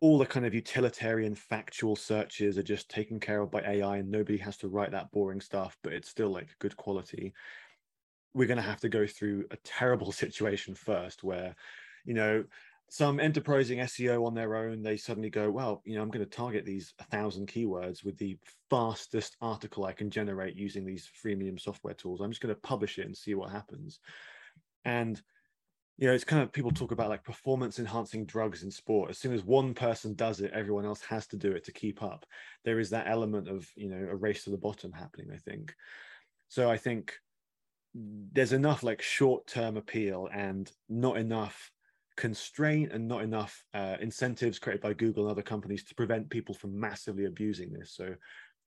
[0.00, 4.10] all the kind of utilitarian factual searches are just taken care of by AI and
[4.10, 7.32] nobody has to write that boring stuff, but it's still like good quality.
[8.34, 11.56] We're going to have to go through a terrible situation first where,
[12.04, 12.44] you know,
[12.88, 16.30] some enterprising SEO on their own, they suddenly go, well, you know, I'm going to
[16.30, 18.38] target these a thousand keywords with the
[18.70, 22.20] fastest article I can generate using these freemium software tools.
[22.20, 23.98] I'm just going to publish it and see what happens.
[24.84, 25.20] And
[25.98, 29.10] you know, it's kind of people talk about like performance enhancing drugs in sport.
[29.10, 32.02] As soon as one person does it, everyone else has to do it to keep
[32.02, 32.26] up.
[32.64, 35.74] There is that element of, you know, a race to the bottom happening, I think.
[36.48, 37.14] So I think
[37.94, 41.72] there's enough like short term appeal and not enough
[42.16, 46.54] constraint and not enough uh, incentives created by Google and other companies to prevent people
[46.54, 47.94] from massively abusing this.
[47.94, 48.14] So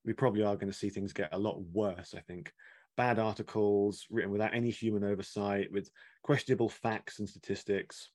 [0.05, 2.53] we probably are going to see things get a lot worse, I think,
[2.95, 5.89] bad articles written without any human oversight, with
[6.23, 8.09] questionable facts and statistics.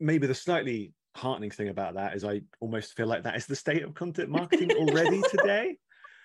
[0.00, 3.56] Maybe the slightly heartening thing about that is I almost feel like that is the
[3.56, 5.76] state of content marketing already today.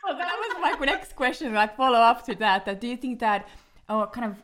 [0.03, 2.65] Well, that was my next question, like follow up to that.
[2.65, 3.47] That do you think that,
[3.89, 4.37] or kind of,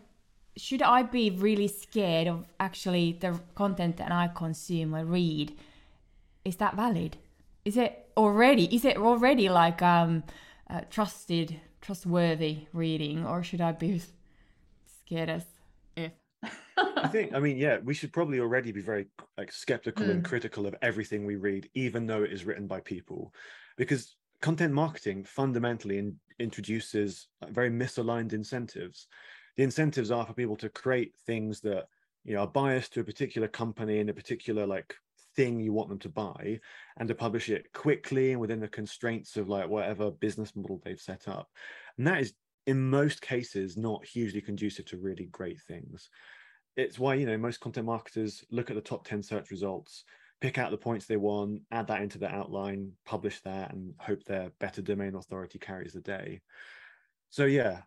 [0.56, 5.58] should I be really scared of actually the content that I consume or read?
[6.46, 7.18] Is that valid?
[7.66, 8.74] Is it already?
[8.76, 10.24] Is it already like um,
[10.70, 14.02] uh, trusted trustworthy reading, or should I be
[15.06, 15.46] scared as
[15.96, 16.12] if?
[16.78, 20.12] I think, I mean, yeah, we should probably already be very like skeptical mm.
[20.12, 23.34] and critical of everything we read, even though it is written by people,
[23.78, 29.08] because content marketing fundamentally in, introduces very misaligned incentives.
[29.58, 31.88] The incentives are for people to create things that
[32.24, 34.96] you know are biased to a particular company and a particular like
[35.36, 36.60] thing you want them to buy
[36.98, 41.00] and to publish it quickly and within the constraints of like whatever business model they've
[41.00, 41.50] set up.
[41.98, 42.34] And that is
[42.66, 46.10] in most cases not hugely conducive to really great things.
[46.76, 50.04] It's why you know most content marketers look at the top 10 search results
[50.42, 54.22] pick out the points they want add that into the outline publish that and hope
[54.26, 56.42] their better domain authority carries the day.
[57.30, 57.82] So yeah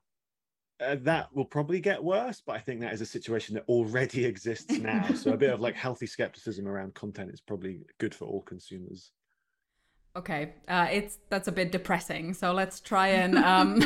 [0.81, 4.25] uh, that will probably get worse, but I think that is a situation that already
[4.33, 5.09] exists now.
[5.15, 9.13] so a bit of like healthy skepticism around content is probably good for all consumers.
[10.17, 12.33] Okay, uh, it's that's a bit depressing.
[12.33, 13.83] So let's try and um,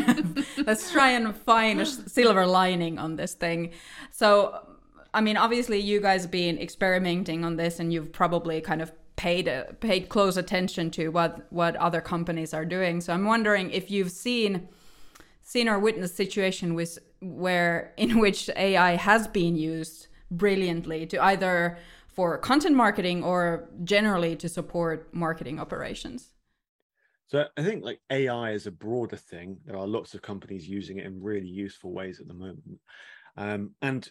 [0.67, 3.73] let's try and find a silver lining on this thing.
[4.13, 4.77] So,
[5.13, 8.93] I mean, obviously, you guys have been experimenting on this, and you've probably kind of
[9.17, 13.01] paid uh, paid close attention to what what other companies are doing.
[13.01, 14.69] So I'm wondering if you've seen
[15.51, 21.77] seen or witnessed situation with where in which AI has been used brilliantly to either
[22.07, 26.35] for content marketing or generally to support marketing operations.
[27.27, 29.59] So I think like AI is a broader thing.
[29.65, 32.79] There are lots of companies using it in really useful ways at the moment.
[33.37, 34.09] Um, and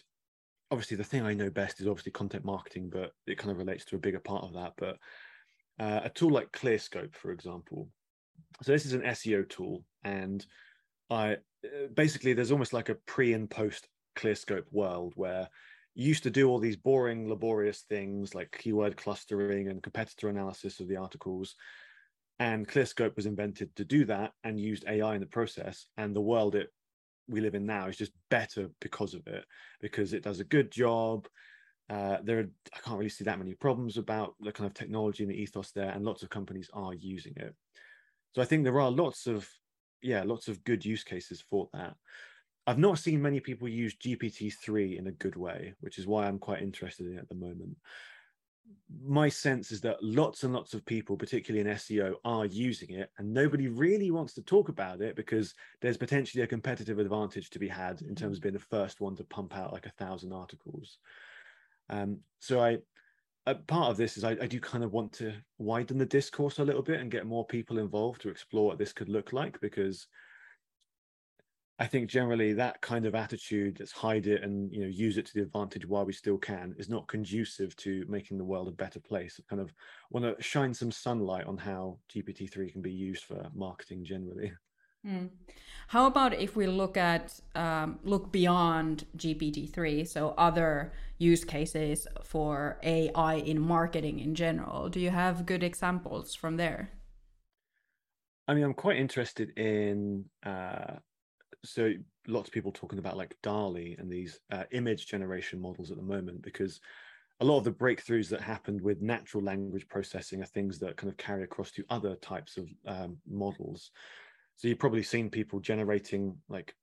[0.70, 3.86] obviously the thing I know best is obviously content marketing, but it kind of relates
[3.86, 4.74] to a bigger part of that.
[4.76, 4.98] But
[5.78, 7.88] uh, a tool like ClearScope, for example.
[8.62, 10.44] So this is an SEO tool and
[11.10, 15.48] I uh, basically there's almost like a pre and post ClearScope world where
[15.94, 20.80] you used to do all these boring, laborious things like keyword clustering and competitor analysis
[20.80, 21.56] of the articles.
[22.38, 25.86] And ClearScope was invented to do that and used AI in the process.
[25.98, 26.70] And the world it
[27.30, 29.44] we live in now is just better because of it,
[29.80, 31.28] because it does a good job.
[31.88, 35.22] Uh, there are, I can't really see that many problems about the kind of technology
[35.22, 37.54] and the ethos there, and lots of companies are using it.
[38.34, 39.48] So I think there are lots of,
[40.02, 41.94] yeah, lots of good use cases for that.
[42.66, 46.38] I've not seen many people use GPT-3 in a good way, which is why I'm
[46.38, 47.76] quite interested in it at the moment.
[49.04, 53.10] My sense is that lots and lots of people, particularly in SEO, are using it,
[53.18, 57.58] and nobody really wants to talk about it because there's potentially a competitive advantage to
[57.58, 60.32] be had in terms of being the first one to pump out like a thousand
[60.32, 60.98] articles.
[61.88, 62.78] Um, so I,
[63.66, 66.64] part of this is I, I, do kind of want to widen the discourse a
[66.64, 70.06] little bit and get more people involved to explore what this could look like because
[71.78, 75.24] I think generally that kind of attitude that's hide it and you know use it
[75.26, 78.72] to the advantage while we still can is not conducive to making the world a
[78.72, 79.40] better place.
[79.40, 79.72] I kind of
[80.10, 84.52] want to shine some sunlight on how GPT-3 can be used for marketing generally.
[85.06, 85.30] Mm.
[85.88, 92.78] How about if we look at um, look beyond GPT-3, so other use cases for
[92.82, 94.88] AI in marketing in general?
[94.88, 96.90] Do you have good examples from there?
[98.46, 100.24] I mean, I'm quite interested in.
[100.44, 100.96] Uh,
[101.64, 101.92] so
[102.26, 106.02] lots of people talking about like DALL-E and these uh, image generation models at the
[106.02, 106.80] moment because
[107.40, 111.10] a lot of the breakthroughs that happened with natural language processing are things that kind
[111.10, 113.90] of carry across to other types of um, models.
[114.60, 116.74] So you've probably seen people generating like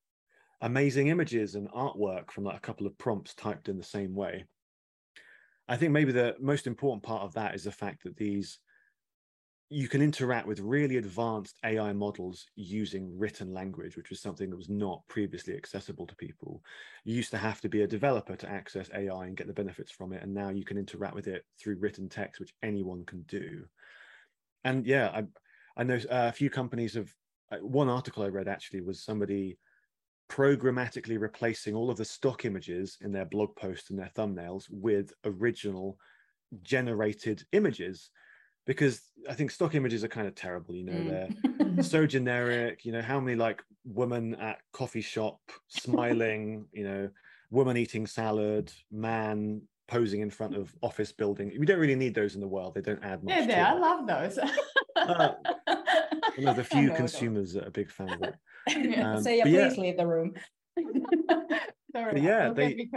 [0.62, 4.46] amazing images and artwork from like a couple of prompts typed in the same way.
[5.68, 8.58] I think maybe the most important part of that is the fact that these
[9.70, 14.58] you can interact with really advanced AI models using written language, which was something that
[14.58, 16.63] was not previously accessible to people.
[17.04, 19.92] You used to have to be a developer to access AI and get the benefits
[19.92, 23.22] from it, and now you can interact with it through written text, which anyone can
[23.28, 23.66] do.
[24.63, 25.26] And yeah, I,
[25.80, 27.13] I know uh, a few companies have
[27.62, 29.58] one article I read actually was somebody
[30.30, 35.14] programmatically replacing all of the stock images in their blog posts and their thumbnails with
[35.24, 35.98] original
[36.64, 38.10] generated images
[38.66, 40.76] because I think stock images are kind of terrible.
[40.76, 41.76] You know, mm.
[41.76, 42.84] they're so generic.
[42.84, 47.10] You know, how many like woman at coffee shop smiling, you know,
[47.50, 51.54] woman eating salad, man posing in front of office building.
[51.58, 52.76] We don't really need those in the world.
[52.76, 53.36] They don't add much.
[53.36, 54.38] Yeah, they, I love those.
[54.98, 55.32] uh,
[56.38, 58.36] one of the few consumers that are big fan of it.
[58.69, 59.82] Um, so yeah, please yeah.
[59.82, 60.34] leave the room.
[61.93, 62.89] Sorry, yeah, they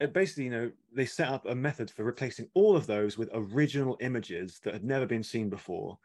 [0.00, 3.28] it basically, you know, they set up a method for replacing all of those with
[3.34, 5.98] original images that had never been seen before.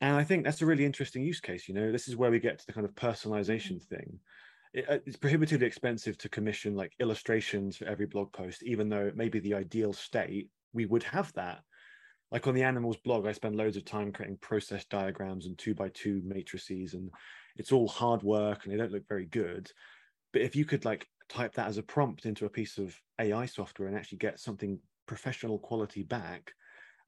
[0.00, 1.68] And I think that's a really interesting use case.
[1.68, 4.18] You know, this is where we get to the kind of personalization thing.
[4.72, 9.06] It, uh, it's prohibitively expensive to commission like illustrations for every blog post, even though
[9.06, 11.62] it may be the ideal state, we would have that
[12.34, 15.72] like on the Animalz blog i spend loads of time creating process diagrams and two
[15.72, 17.08] by two matrices and
[17.56, 19.70] it's all hard work and they don't look very good.
[20.32, 23.46] But if you could like type that as a prompt into a piece of ai
[23.46, 26.52] software and actually get something professional quality back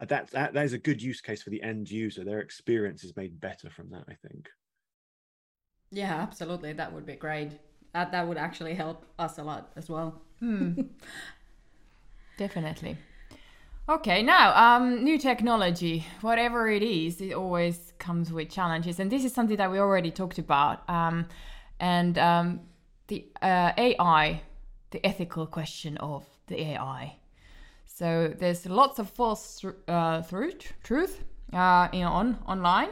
[0.01, 2.25] uh, that, that that is a good use case for the end user.
[2.25, 4.49] Their experience is made better from that i think.
[5.91, 6.73] Yeah absolutely.
[6.73, 7.59] That would be great.
[7.95, 10.23] That that would actually help us a lot as well.
[10.39, 10.83] Hmm.
[12.39, 12.97] definitely
[13.89, 19.25] Okay, now um, new technology, whatever it is, it always comes with challenges, and this
[19.25, 20.89] is something that we already talked about.
[20.91, 21.29] Um,
[21.79, 22.61] and um,
[23.07, 24.43] the uh, AI,
[24.91, 27.15] the ethical question of the AI.
[27.85, 31.23] So there's lots of false uh, truth, truth,
[31.53, 32.91] uh, on online,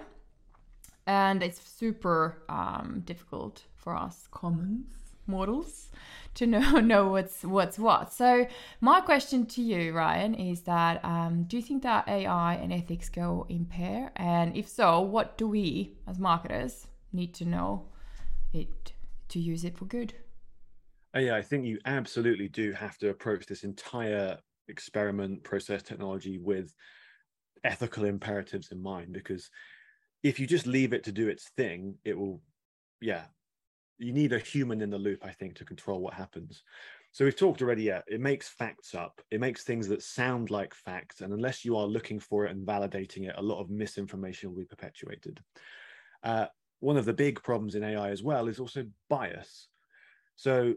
[1.09, 5.91] and it's super um, difficult for us commons models
[6.35, 8.13] to know know what's what's what.
[8.13, 8.47] So
[8.81, 13.09] my question to you, Ryan, is that um, do you think that AI and ethics
[13.09, 14.13] go in pair?
[14.17, 17.87] And if so, what do we as marketers need to know
[18.53, 18.93] it
[19.29, 20.15] to use it for good?
[21.15, 26.39] Oh, yeah, I think you absolutely do have to approach this entire experiment process technology
[26.39, 26.75] with
[27.63, 29.49] ethical imperatives in mind because
[30.23, 32.41] if you just leave it to do its thing, it will,
[33.01, 33.25] yeah,
[33.99, 36.63] you need a human in the loop, I think, to control what happens.
[37.13, 39.21] So we've talked already, yeah, it makes facts up.
[39.31, 41.21] It makes things that sound like facts.
[41.21, 44.59] And unless you are looking for it and validating it, a lot of misinformation will
[44.59, 45.41] be perpetuated.
[46.25, 46.47] Uh,
[46.81, 49.69] one of the big problems in AI as well is also bias.
[50.35, 50.75] So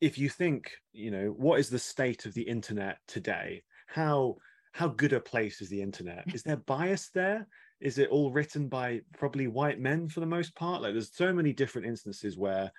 [0.00, 3.64] if you think, you know, what is the state of the internet today?
[3.86, 4.36] How
[4.72, 6.24] how good a place is the internet?
[6.34, 7.48] Is there bias there?
[7.80, 11.32] Is it all written by probably white men for the most part like there's so
[11.32, 12.70] many different instances where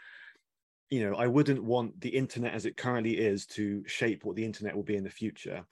[0.90, 4.46] you know i wouldn't want the internet as it currently is to shape what the
[4.46, 5.64] internet will be in the future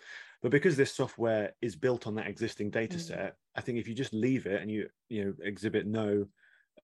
[0.41, 3.01] but because this software is built on that existing data mm.
[3.01, 3.36] set mm.
[3.55, 6.26] i think if you just leave it and you you know exhibit no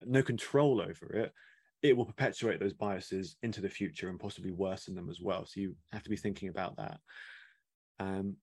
[0.05, 1.33] no control over it
[1.83, 5.59] it will perpetuate those biases into the future and possibly worsen them as well so
[5.59, 6.99] you have to be thinking about that
[7.99, 8.35] um,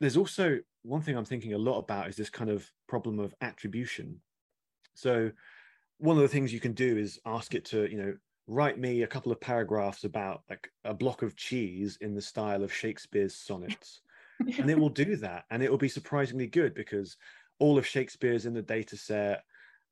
[0.00, 3.34] there's also one thing i'm thinking a lot about is this kind of problem of
[3.40, 4.20] attribution
[4.94, 5.30] so
[5.98, 8.14] one of the things you can do is ask it to you know
[8.50, 12.64] write me a couple of paragraphs about like a block of cheese in the style
[12.64, 14.00] of Shakespeare's sonnets.
[14.58, 15.44] and it will do that.
[15.50, 17.16] And it will be surprisingly good because
[17.60, 19.44] all of Shakespeare's in the data set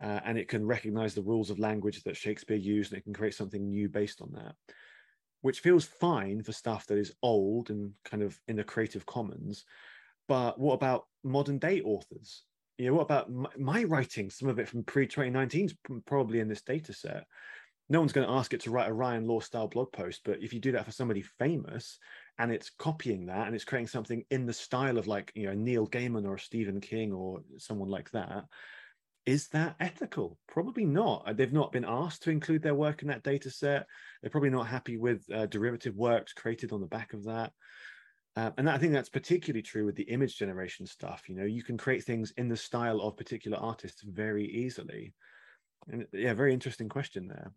[0.03, 3.15] uh, and it can recognize the rules of language that Shakespeare used and it can
[3.15, 4.57] create something new based on that,
[5.43, 9.65] which feels fine for stuff that is old and kind of in the Creative Commons.
[10.29, 12.45] But what about modern day authors?
[12.77, 14.31] You know, what about my, my writing?
[14.31, 15.75] Some of it from pre 2019 is
[16.07, 17.25] probably in this data set
[17.89, 20.43] no one's going to ask it to write a Ryan Law style blog post, but
[20.43, 21.99] if you do that for somebody famous
[22.39, 25.55] and it's copying that and it's creating something in the style of like you know
[25.55, 28.45] Neil Gaiman or Stephen King or someone like that,
[29.25, 30.39] is that ethical?
[30.49, 31.25] Probably not.
[31.27, 33.87] Uh, they've not been asked to include their work in that data set.
[34.21, 37.53] They're probably not happy with uh, derivative works created on the back of that.
[38.39, 41.25] Uh, and I think that's particularly true with the image generation stuff.
[41.27, 45.13] You know, you can create things in the style of particular artists very easily.
[45.91, 47.51] And yeah, very interesting question there.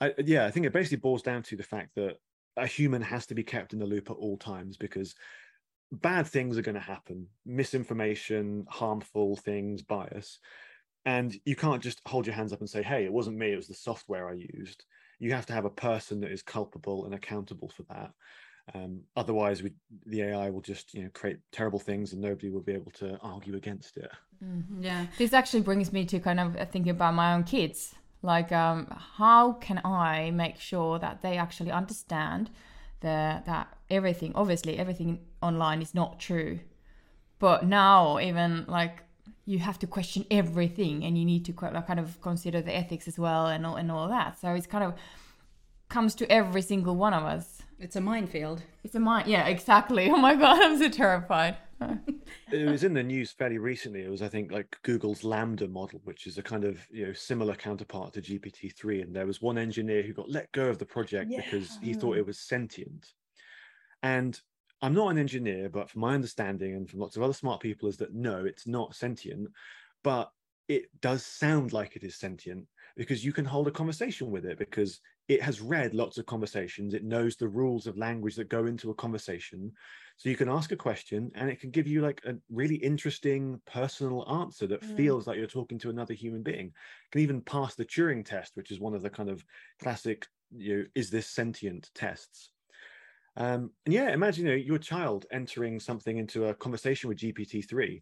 [0.00, 2.18] I, yeah, I think it basically boils down to the fact that
[2.56, 5.16] a human has to be kept in the loop at all times because
[5.90, 10.38] bad things are going to happen misinformation harmful things bias
[11.06, 13.56] and you can't just hold your hands up and say hey it wasn't me it
[13.56, 14.84] was the software i used
[15.18, 18.10] you have to have a person that is culpable and accountable for that
[18.74, 19.72] um, otherwise we,
[20.06, 23.18] the ai will just you know create terrible things and nobody will be able to
[23.22, 24.10] argue against it
[24.44, 24.82] mm-hmm.
[24.82, 28.86] yeah this actually brings me to kind of thinking about my own kids like, um,
[29.16, 32.50] how can I make sure that they actually understand
[33.00, 36.58] the, that everything, obviously, everything online is not true.
[37.38, 39.04] But now, even like,
[39.44, 43.18] you have to question everything and you need to kind of consider the ethics as
[43.18, 44.38] well and all, and all that.
[44.40, 44.94] So it's kind of
[45.88, 47.57] comes to every single one of us.
[47.78, 48.62] It's a minefield.
[48.82, 49.24] It's a mine.
[49.26, 50.10] Yeah, exactly.
[50.10, 51.56] Oh my God, I'm so terrified
[52.52, 54.02] it was in the news fairly recently.
[54.02, 57.12] It was, I think, like Google's LaMDA model, which is a kind of you know
[57.12, 59.02] similar counterpart to GPT three.
[59.02, 61.40] And there was one engineer who got let go of the project yeah.
[61.42, 63.12] because he thought it was sentient.
[64.02, 64.38] And
[64.82, 67.88] I'm not an engineer, but from my understanding and from lots of other smart people,
[67.88, 69.48] is that no, it's not sentient,
[70.02, 70.30] but
[70.68, 72.66] it does sound like it is sentient
[72.96, 76.94] because you can hold a conversation with it because it has read lots of conversations.
[76.94, 79.70] It knows the rules of language that go into a conversation.
[80.16, 83.60] So you can ask a question and it can give you like a really interesting
[83.66, 84.96] personal answer that mm.
[84.96, 86.66] feels like you're talking to another human being.
[86.68, 89.44] It can even pass the Turing test, which is one of the kind of
[89.80, 92.50] classic, you know, is this sentient tests.
[93.36, 98.00] Um, and yeah, imagine you know, your child entering something into a conversation with GPT-3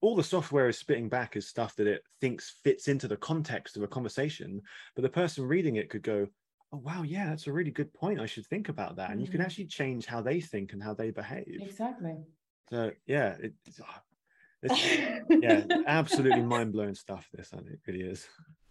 [0.00, 3.76] all the software is spitting back is stuff that it thinks fits into the context
[3.76, 4.60] of a conversation
[4.96, 6.26] but the person reading it could go
[6.72, 9.26] oh wow yeah that's a really good point i should think about that and mm-hmm.
[9.26, 9.44] you can mm.
[9.44, 12.16] actually change how they think and how they behave exactly
[12.70, 14.02] so yeah it, it's, ah,
[14.62, 18.26] it's yeah absolutely mind-blowing stuff this and it really is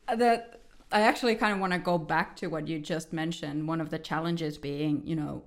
[0.08, 3.68] uh, that i actually kind of want to go back to what you just mentioned
[3.68, 5.44] one of the challenges being you know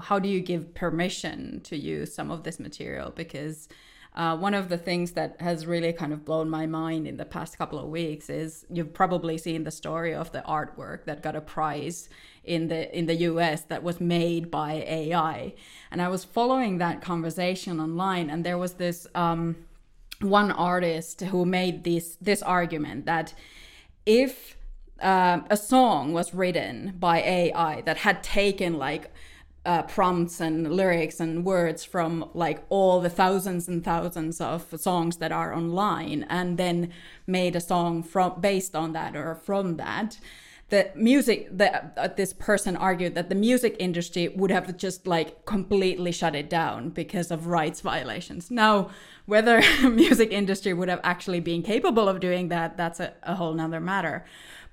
[0.00, 3.68] how do you give permission to use some of this material because
[4.14, 7.24] uh, one of the things that has really kind of blown my mind in the
[7.24, 11.34] past couple of weeks is you've probably seen the story of the artwork that got
[11.34, 12.10] a prize
[12.44, 15.54] in the in the US that was made by AI.
[15.90, 19.56] And I was following that conversation online, and there was this um,
[20.20, 23.32] one artist who made this this argument that
[24.04, 24.56] if
[25.00, 29.11] uh, a song was written by AI that had taken like
[29.64, 35.18] uh, prompts and lyrics and words from like all the thousands and thousands of songs
[35.18, 36.90] that are online and then
[37.26, 40.18] made a song from based on that or from that.
[40.70, 45.44] The music that uh, this person argued that the music industry would have just like
[45.44, 48.50] completely shut it down because of rights violations.
[48.50, 48.90] Now
[49.26, 53.54] whether music industry would have actually been capable of doing that that's a, a whole
[53.54, 54.24] nother matter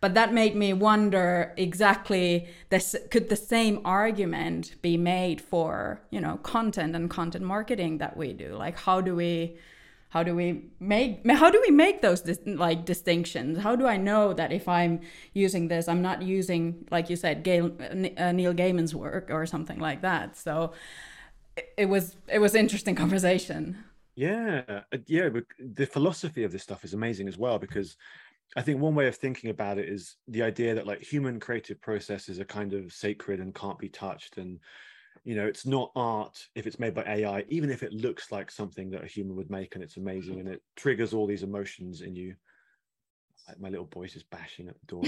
[0.02, 6.22] but that made me wonder exactly this could the same argument be made for, you
[6.22, 8.56] know, content and content marketing that we do?
[8.56, 9.58] Like how do we
[10.10, 13.96] how do we make how do we make those dis- like distinctions how do i
[13.96, 15.00] know that if i'm
[15.34, 17.72] using this i'm not using like you said Gail,
[18.18, 20.74] uh, neil gaiman's work or something like that so
[21.56, 23.78] it, it was it was interesting conversation
[24.16, 25.30] Yeah, uh, yeah.
[25.60, 27.96] The philosophy of this stuff is amazing as well because
[28.56, 31.80] I think one way of thinking about it is the idea that like human creative
[31.82, 34.60] processes are kind of sacred and can't be touched, and
[35.24, 38.50] you know it's not art if it's made by AI, even if it looks like
[38.50, 42.02] something that a human would make and it's amazing and it triggers all these emotions
[42.02, 42.36] in you.
[43.48, 45.04] Like my little boy's just bashing at the door.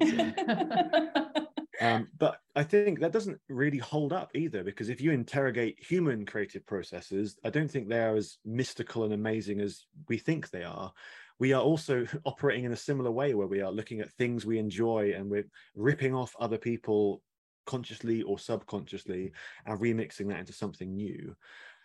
[0.00, 1.46] At
[1.80, 6.26] um, but I think that doesn't really hold up either, because if you interrogate human
[6.26, 10.64] creative processes, I don't think they are as mystical and amazing as we think they
[10.64, 10.92] are.
[11.38, 14.58] We are also operating in a similar way where we are looking at things we
[14.58, 17.22] enjoy and we're ripping off other people
[17.66, 19.32] consciously or subconsciously
[19.66, 21.34] and remixing that into something new.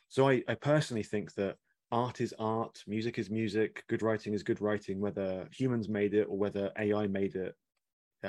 [0.09, 1.55] So I, I personally think that
[1.91, 6.27] art is art, music is music, good writing is good writing, whether humans made it
[6.29, 7.55] or whether AI made it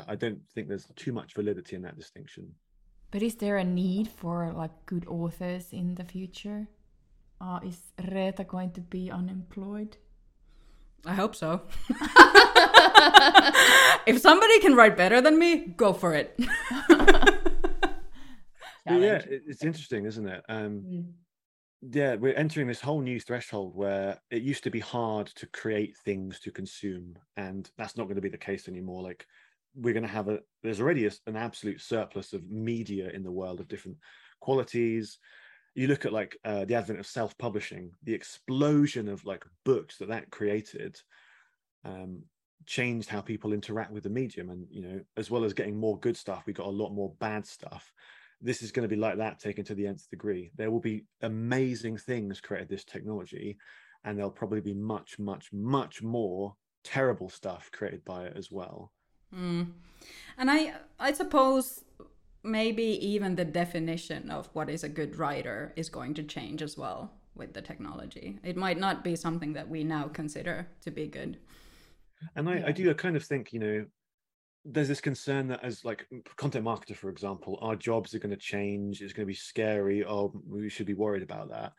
[0.07, 2.55] I don't think there's too much validity in that distinction.
[3.11, 6.69] But is there a need for like good authors in the future?
[7.41, 9.97] Uh, is Reeta going to be unemployed?
[11.05, 11.63] I hope so.
[14.07, 16.35] if somebody can write better than me, go for it.
[18.87, 20.43] yeah, it's interesting, isn't it?
[20.49, 21.07] Um, mm.
[21.83, 25.97] Yeah, we're entering this whole new threshold where it used to be hard to create
[26.05, 29.03] things to consume, and that's not going to be the case anymore.
[29.03, 29.27] Like
[29.75, 33.31] we're going to have a there's already a, an absolute surplus of media in the
[33.31, 33.97] world of different
[34.41, 35.19] qualities
[35.75, 40.09] you look at like uh, the advent of self-publishing the explosion of like books that
[40.09, 40.97] that created
[41.85, 42.23] um,
[42.67, 45.99] changed how people interact with the medium and you know as well as getting more
[46.01, 47.93] good stuff we got a lot more bad stuff.
[48.43, 50.51] This is going to be like that taken to the nth degree.
[50.57, 53.59] There will be amazing things created this technology
[54.05, 58.93] and there'll probably be much much much more terrible stuff created by it as well.
[59.35, 59.73] Mm.
[60.39, 61.85] And I, I suppose
[62.43, 66.77] maybe even the definition of what is a good writer is going to change as
[66.77, 68.39] well with the technology.
[68.43, 71.39] It might not be something that we now consider to be good.
[72.37, 72.65] And I.
[72.67, 73.87] I do kind of think, you know,
[74.65, 78.37] there's this concern that as like content marketer, for example, our jobs are going to
[78.37, 79.01] change.
[79.01, 80.05] It's going to be scary.
[80.05, 81.73] Oh, we should be worried about that.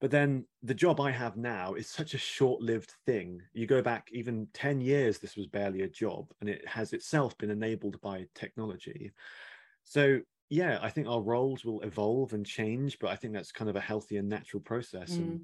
[0.00, 3.40] But then the job I have now is such a short lived thing.
[3.52, 7.36] You go back even 10 years, this was barely a job, and it has itself
[7.38, 9.10] been enabled by technology.
[9.88, 10.20] So,
[10.50, 13.76] yeah, I think our roles will evolve and change, but I think that's kind of
[13.76, 15.12] a healthy and natural process.
[15.12, 15.16] Mm.
[15.16, 15.40] And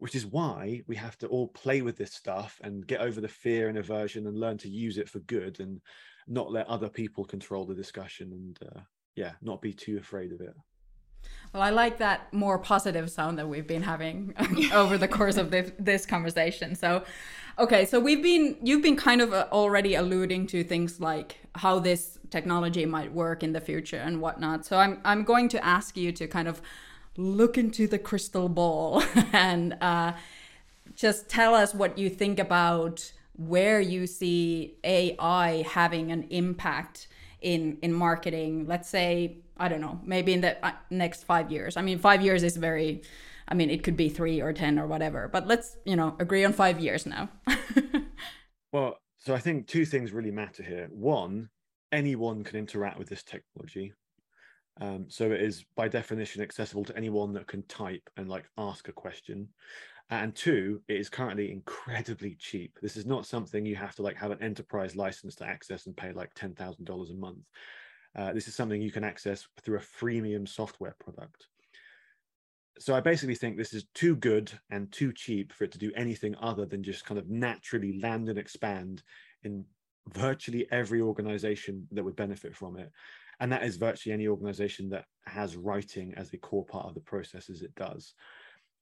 [0.00, 3.28] which is why we have to all play with this stuff and get over the
[3.28, 5.80] fear and aversion and learn to use it for good and
[6.26, 8.80] not let other people control the discussion and uh,
[9.14, 10.54] yeah not be too afraid of it
[11.52, 14.34] well, I like that more positive sound that we've been having
[14.72, 16.74] over the course of this, this conversation.
[16.74, 17.04] So,
[17.60, 21.78] okay, so we've been you've been kind of uh, already alluding to things like how
[21.78, 24.64] this technology might work in the future and whatnot.
[24.64, 26.60] So I'm I'm going to ask you to kind of
[27.16, 29.02] look into the crystal ball
[29.32, 30.12] and uh,
[30.94, 37.08] just tell us what you think about where you see AI having an impact
[37.40, 38.66] in in marketing.
[38.66, 41.76] Let's say I don't know, maybe in the uh, next five years.
[41.76, 43.02] I mean, five years is very,
[43.50, 46.44] I mean, it could be three or 10 or whatever, but let's, you know, agree
[46.44, 47.28] on five years now.
[48.72, 50.88] well, so I think two things really matter here.
[50.92, 51.48] One,
[51.90, 53.92] anyone can interact with this technology.
[54.80, 58.88] Um, so it is by definition accessible to anyone that can type and like ask
[58.88, 59.48] a question.
[60.10, 62.78] And two, it is currently incredibly cheap.
[62.80, 65.96] This is not something you have to like have an enterprise license to access and
[65.96, 67.44] pay like ten thousand dollars a month.
[68.16, 71.46] Uh, this is something you can access through a freemium software product.
[72.80, 75.92] So I basically think this is too good and too cheap for it to do
[75.94, 79.02] anything other than just kind of naturally land and expand
[79.44, 79.66] in
[80.14, 82.90] virtually every organization that would benefit from it.
[83.38, 87.00] And that is virtually any organization that has writing as a core part of the
[87.00, 88.14] processes it does.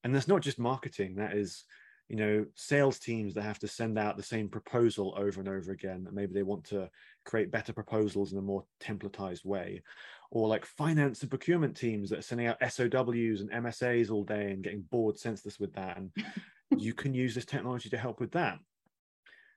[0.05, 1.65] And that's not just marketing, that is
[2.09, 5.71] you know sales teams that have to send out the same proposal over and over
[5.71, 6.89] again and maybe they want to
[7.23, 9.83] create better proposals in a more templatized way.
[10.31, 14.51] Or like finance and procurement teams that are sending out SOWs and MSAs all day
[14.51, 16.11] and getting bored senseless with that and
[16.77, 18.59] you can use this technology to help with that.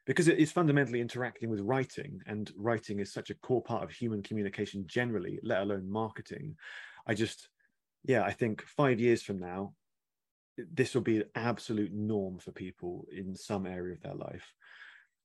[0.05, 3.91] Because it is fundamentally interacting with writing and writing is such a core part of
[3.91, 6.57] human communication generally let alone marketing.
[7.07, 7.49] I just
[8.05, 9.75] yeah i think 5 years from now
[10.57, 14.53] this will be an absolute norm for people in some area of their life.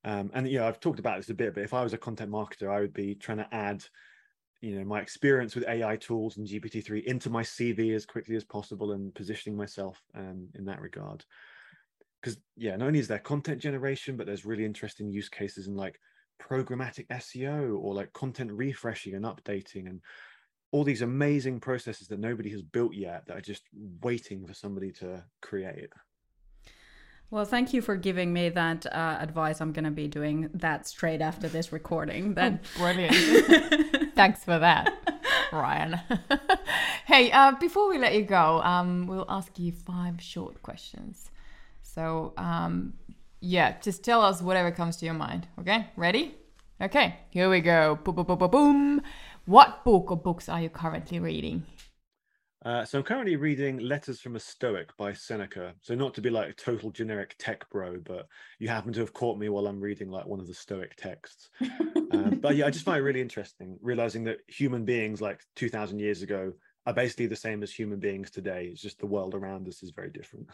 [0.04, 2.30] Um, and know, I've talked about this a bit, but if I was a content
[2.30, 3.84] marketer, I would be trying to add,
[4.60, 8.44] you know, my experience with AI tools and GPT-3 into my CV as quickly as
[8.44, 11.24] possible and positioning myself um, in that regard.
[12.20, 15.76] Because yeah, not only is there content generation, but there's really interesting use cases in
[15.76, 16.00] like
[16.40, 20.00] programmatic SEO or like content refreshing and updating and
[20.70, 23.62] all these amazing processes that nobody has built yet that are just
[24.02, 25.90] waiting for somebody to create.
[27.30, 29.60] Well, thank you for giving me that uh, advice.
[29.60, 32.34] I'm going to be doing that straight after this recording.
[32.34, 34.14] Then, oh, brilliant!
[34.14, 34.94] Thanks for that,
[35.52, 36.00] Ryan.
[37.06, 41.30] hey, uh, before we let you go, um, we'll ask you five short questions.
[41.82, 42.94] So, um,
[43.40, 45.48] yeah, just tell us whatever comes to your mind.
[45.60, 46.34] Okay, ready?
[46.80, 47.98] Okay, here we go.
[48.04, 49.02] Boom, boom, boom, boom, boom.
[49.48, 51.64] What book or books are you currently reading?
[52.66, 55.72] Uh, so I'm currently reading Letters from a Stoic by Seneca.
[55.80, 58.26] So not to be like a total generic tech bro, but
[58.58, 61.48] you happen to have caught me while I'm reading like one of the Stoic texts.
[61.62, 65.98] uh, but yeah, I just find it really interesting, realizing that human beings like 2,000
[65.98, 66.52] years ago
[66.84, 68.68] are basically the same as human beings today.
[68.70, 70.50] It's just the world around us is very different.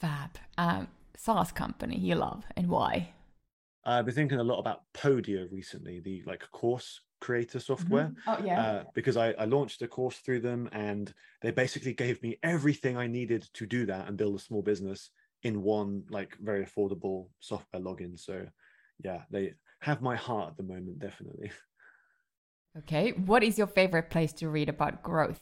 [0.00, 0.30] Fab.
[0.56, 3.12] Um, SaaS company you love and why?
[3.84, 8.06] I've been thinking a lot about Podia recently, the like course creator software.
[8.06, 8.30] Mm-hmm.
[8.30, 8.60] Oh yeah.
[8.60, 11.12] Uh, because I, I launched a course through them and
[11.42, 15.10] they basically gave me everything I needed to do that and build a small business
[15.42, 18.18] in one like very affordable software login.
[18.18, 18.46] So
[19.02, 21.52] yeah, they have my heart at the moment, definitely.
[22.76, 23.10] Okay.
[23.12, 25.40] What is your favorite place to read about growth?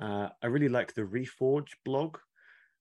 [0.00, 2.18] Uh, I really like the Reforge blog.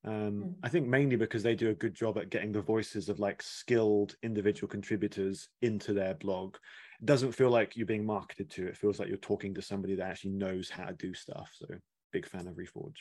[0.05, 0.53] Um, mm.
[0.63, 3.41] I think mainly because they do a good job at getting the voices of like
[3.41, 6.55] skilled individual contributors into their blog
[7.03, 8.67] doesn't feel like you're being marketed to.
[8.67, 11.51] It feels like you're talking to somebody that actually knows how to do stuff.
[11.53, 11.67] So
[12.11, 12.97] big fan of Reforge.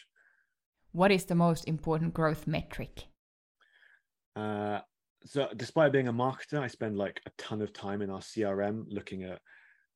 [0.92, 3.06] What is the most important growth metric?
[4.36, 4.80] Uh,
[5.24, 8.84] so despite being a marketer, I spend like a ton of time in our CRM
[8.88, 9.40] looking at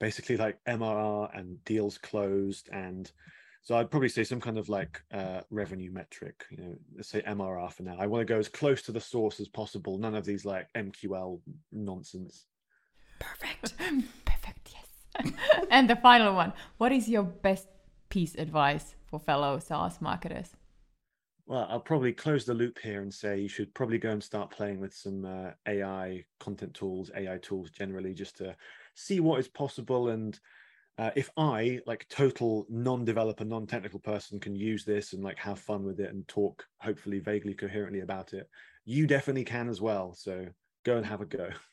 [0.01, 3.11] basically like MRR and deals closed and
[3.65, 7.23] so I'd probably say some kind of like uh, revenue metric, you know, let's say
[7.23, 7.97] MRR for now.
[7.97, 9.99] I want to go as close to the source as possible.
[9.99, 11.41] None of these like MQL
[11.71, 12.47] nonsense.
[13.23, 13.75] Perfect.
[14.25, 15.33] Perfect, yes.
[15.71, 17.69] and the final one What is your best
[18.09, 20.57] piece advice for fellow SaaS marketers?
[21.47, 24.51] Well, I'll probably close the loop here and say you should probably go and start
[24.51, 28.57] playing with some uh, AI content tools, AI tools generally, just to
[28.95, 30.11] see what is possible.
[30.11, 30.39] And
[30.99, 35.85] uh, if I, like total non-developer, non-technical person, can use this and like have fun
[35.85, 38.49] with it and talk hopefully vaguely coherently about it,
[38.85, 40.15] you definitely can as well.
[40.15, 40.47] So
[40.85, 41.51] go and have a go.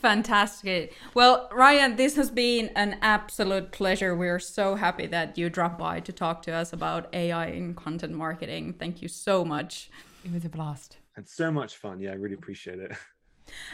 [0.00, 0.94] Fantastic.
[1.14, 4.14] Well, Ryan, this has been an absolute pleasure.
[4.14, 8.14] We're so happy that you dropped by to talk to us about AI in content
[8.14, 8.74] marketing.
[8.78, 9.90] Thank you so much.
[10.24, 10.98] It was a blast.
[11.16, 12.00] It's so much fun.
[12.00, 12.92] Yeah, I really appreciate it.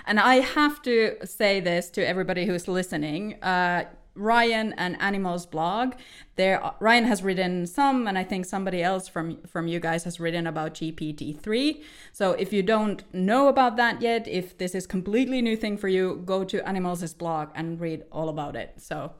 [0.06, 3.42] And I have to say this to everybody who's listening.
[3.42, 5.94] Uh, Ryan and Animalz blog.
[6.36, 10.20] There, Ryan has written some, and I think somebody else from from you guys has
[10.20, 11.82] written about GPT three.
[12.12, 15.88] So if you don't know about that yet, if this is completely new thing for
[15.88, 18.74] you, go to Animalz blog and read all about it.
[18.78, 19.12] So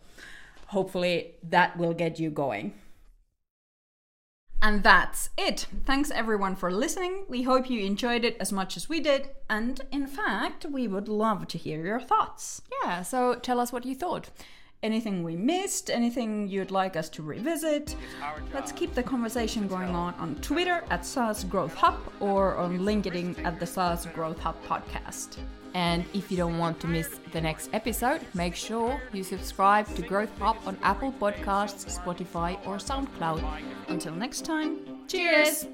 [0.68, 2.74] hopefully that will get you going.
[4.62, 5.66] And that's it.
[5.84, 7.26] Thanks everyone for listening.
[7.28, 9.28] We hope you enjoyed it as much as we did.
[9.51, 12.62] And in fact, we would love to hear your thoughts.
[12.82, 14.30] Yeah, so tell us what you thought
[14.85, 17.97] anything we missed, anything you'd like us to revisit.
[18.53, 23.45] Let's keep the conversation going on on Twitter at SaaS Growth Hub or on LinkedIn
[23.45, 25.39] at the SaaS Growth Hub podcast.
[25.74, 30.03] And if you don't want to miss the next episode, make sure you subscribe to
[30.03, 33.43] Growth Hub on Apple Podcasts, Spotify, or SoundCloud.
[33.89, 34.78] Until next time,
[35.09, 35.66] cheers!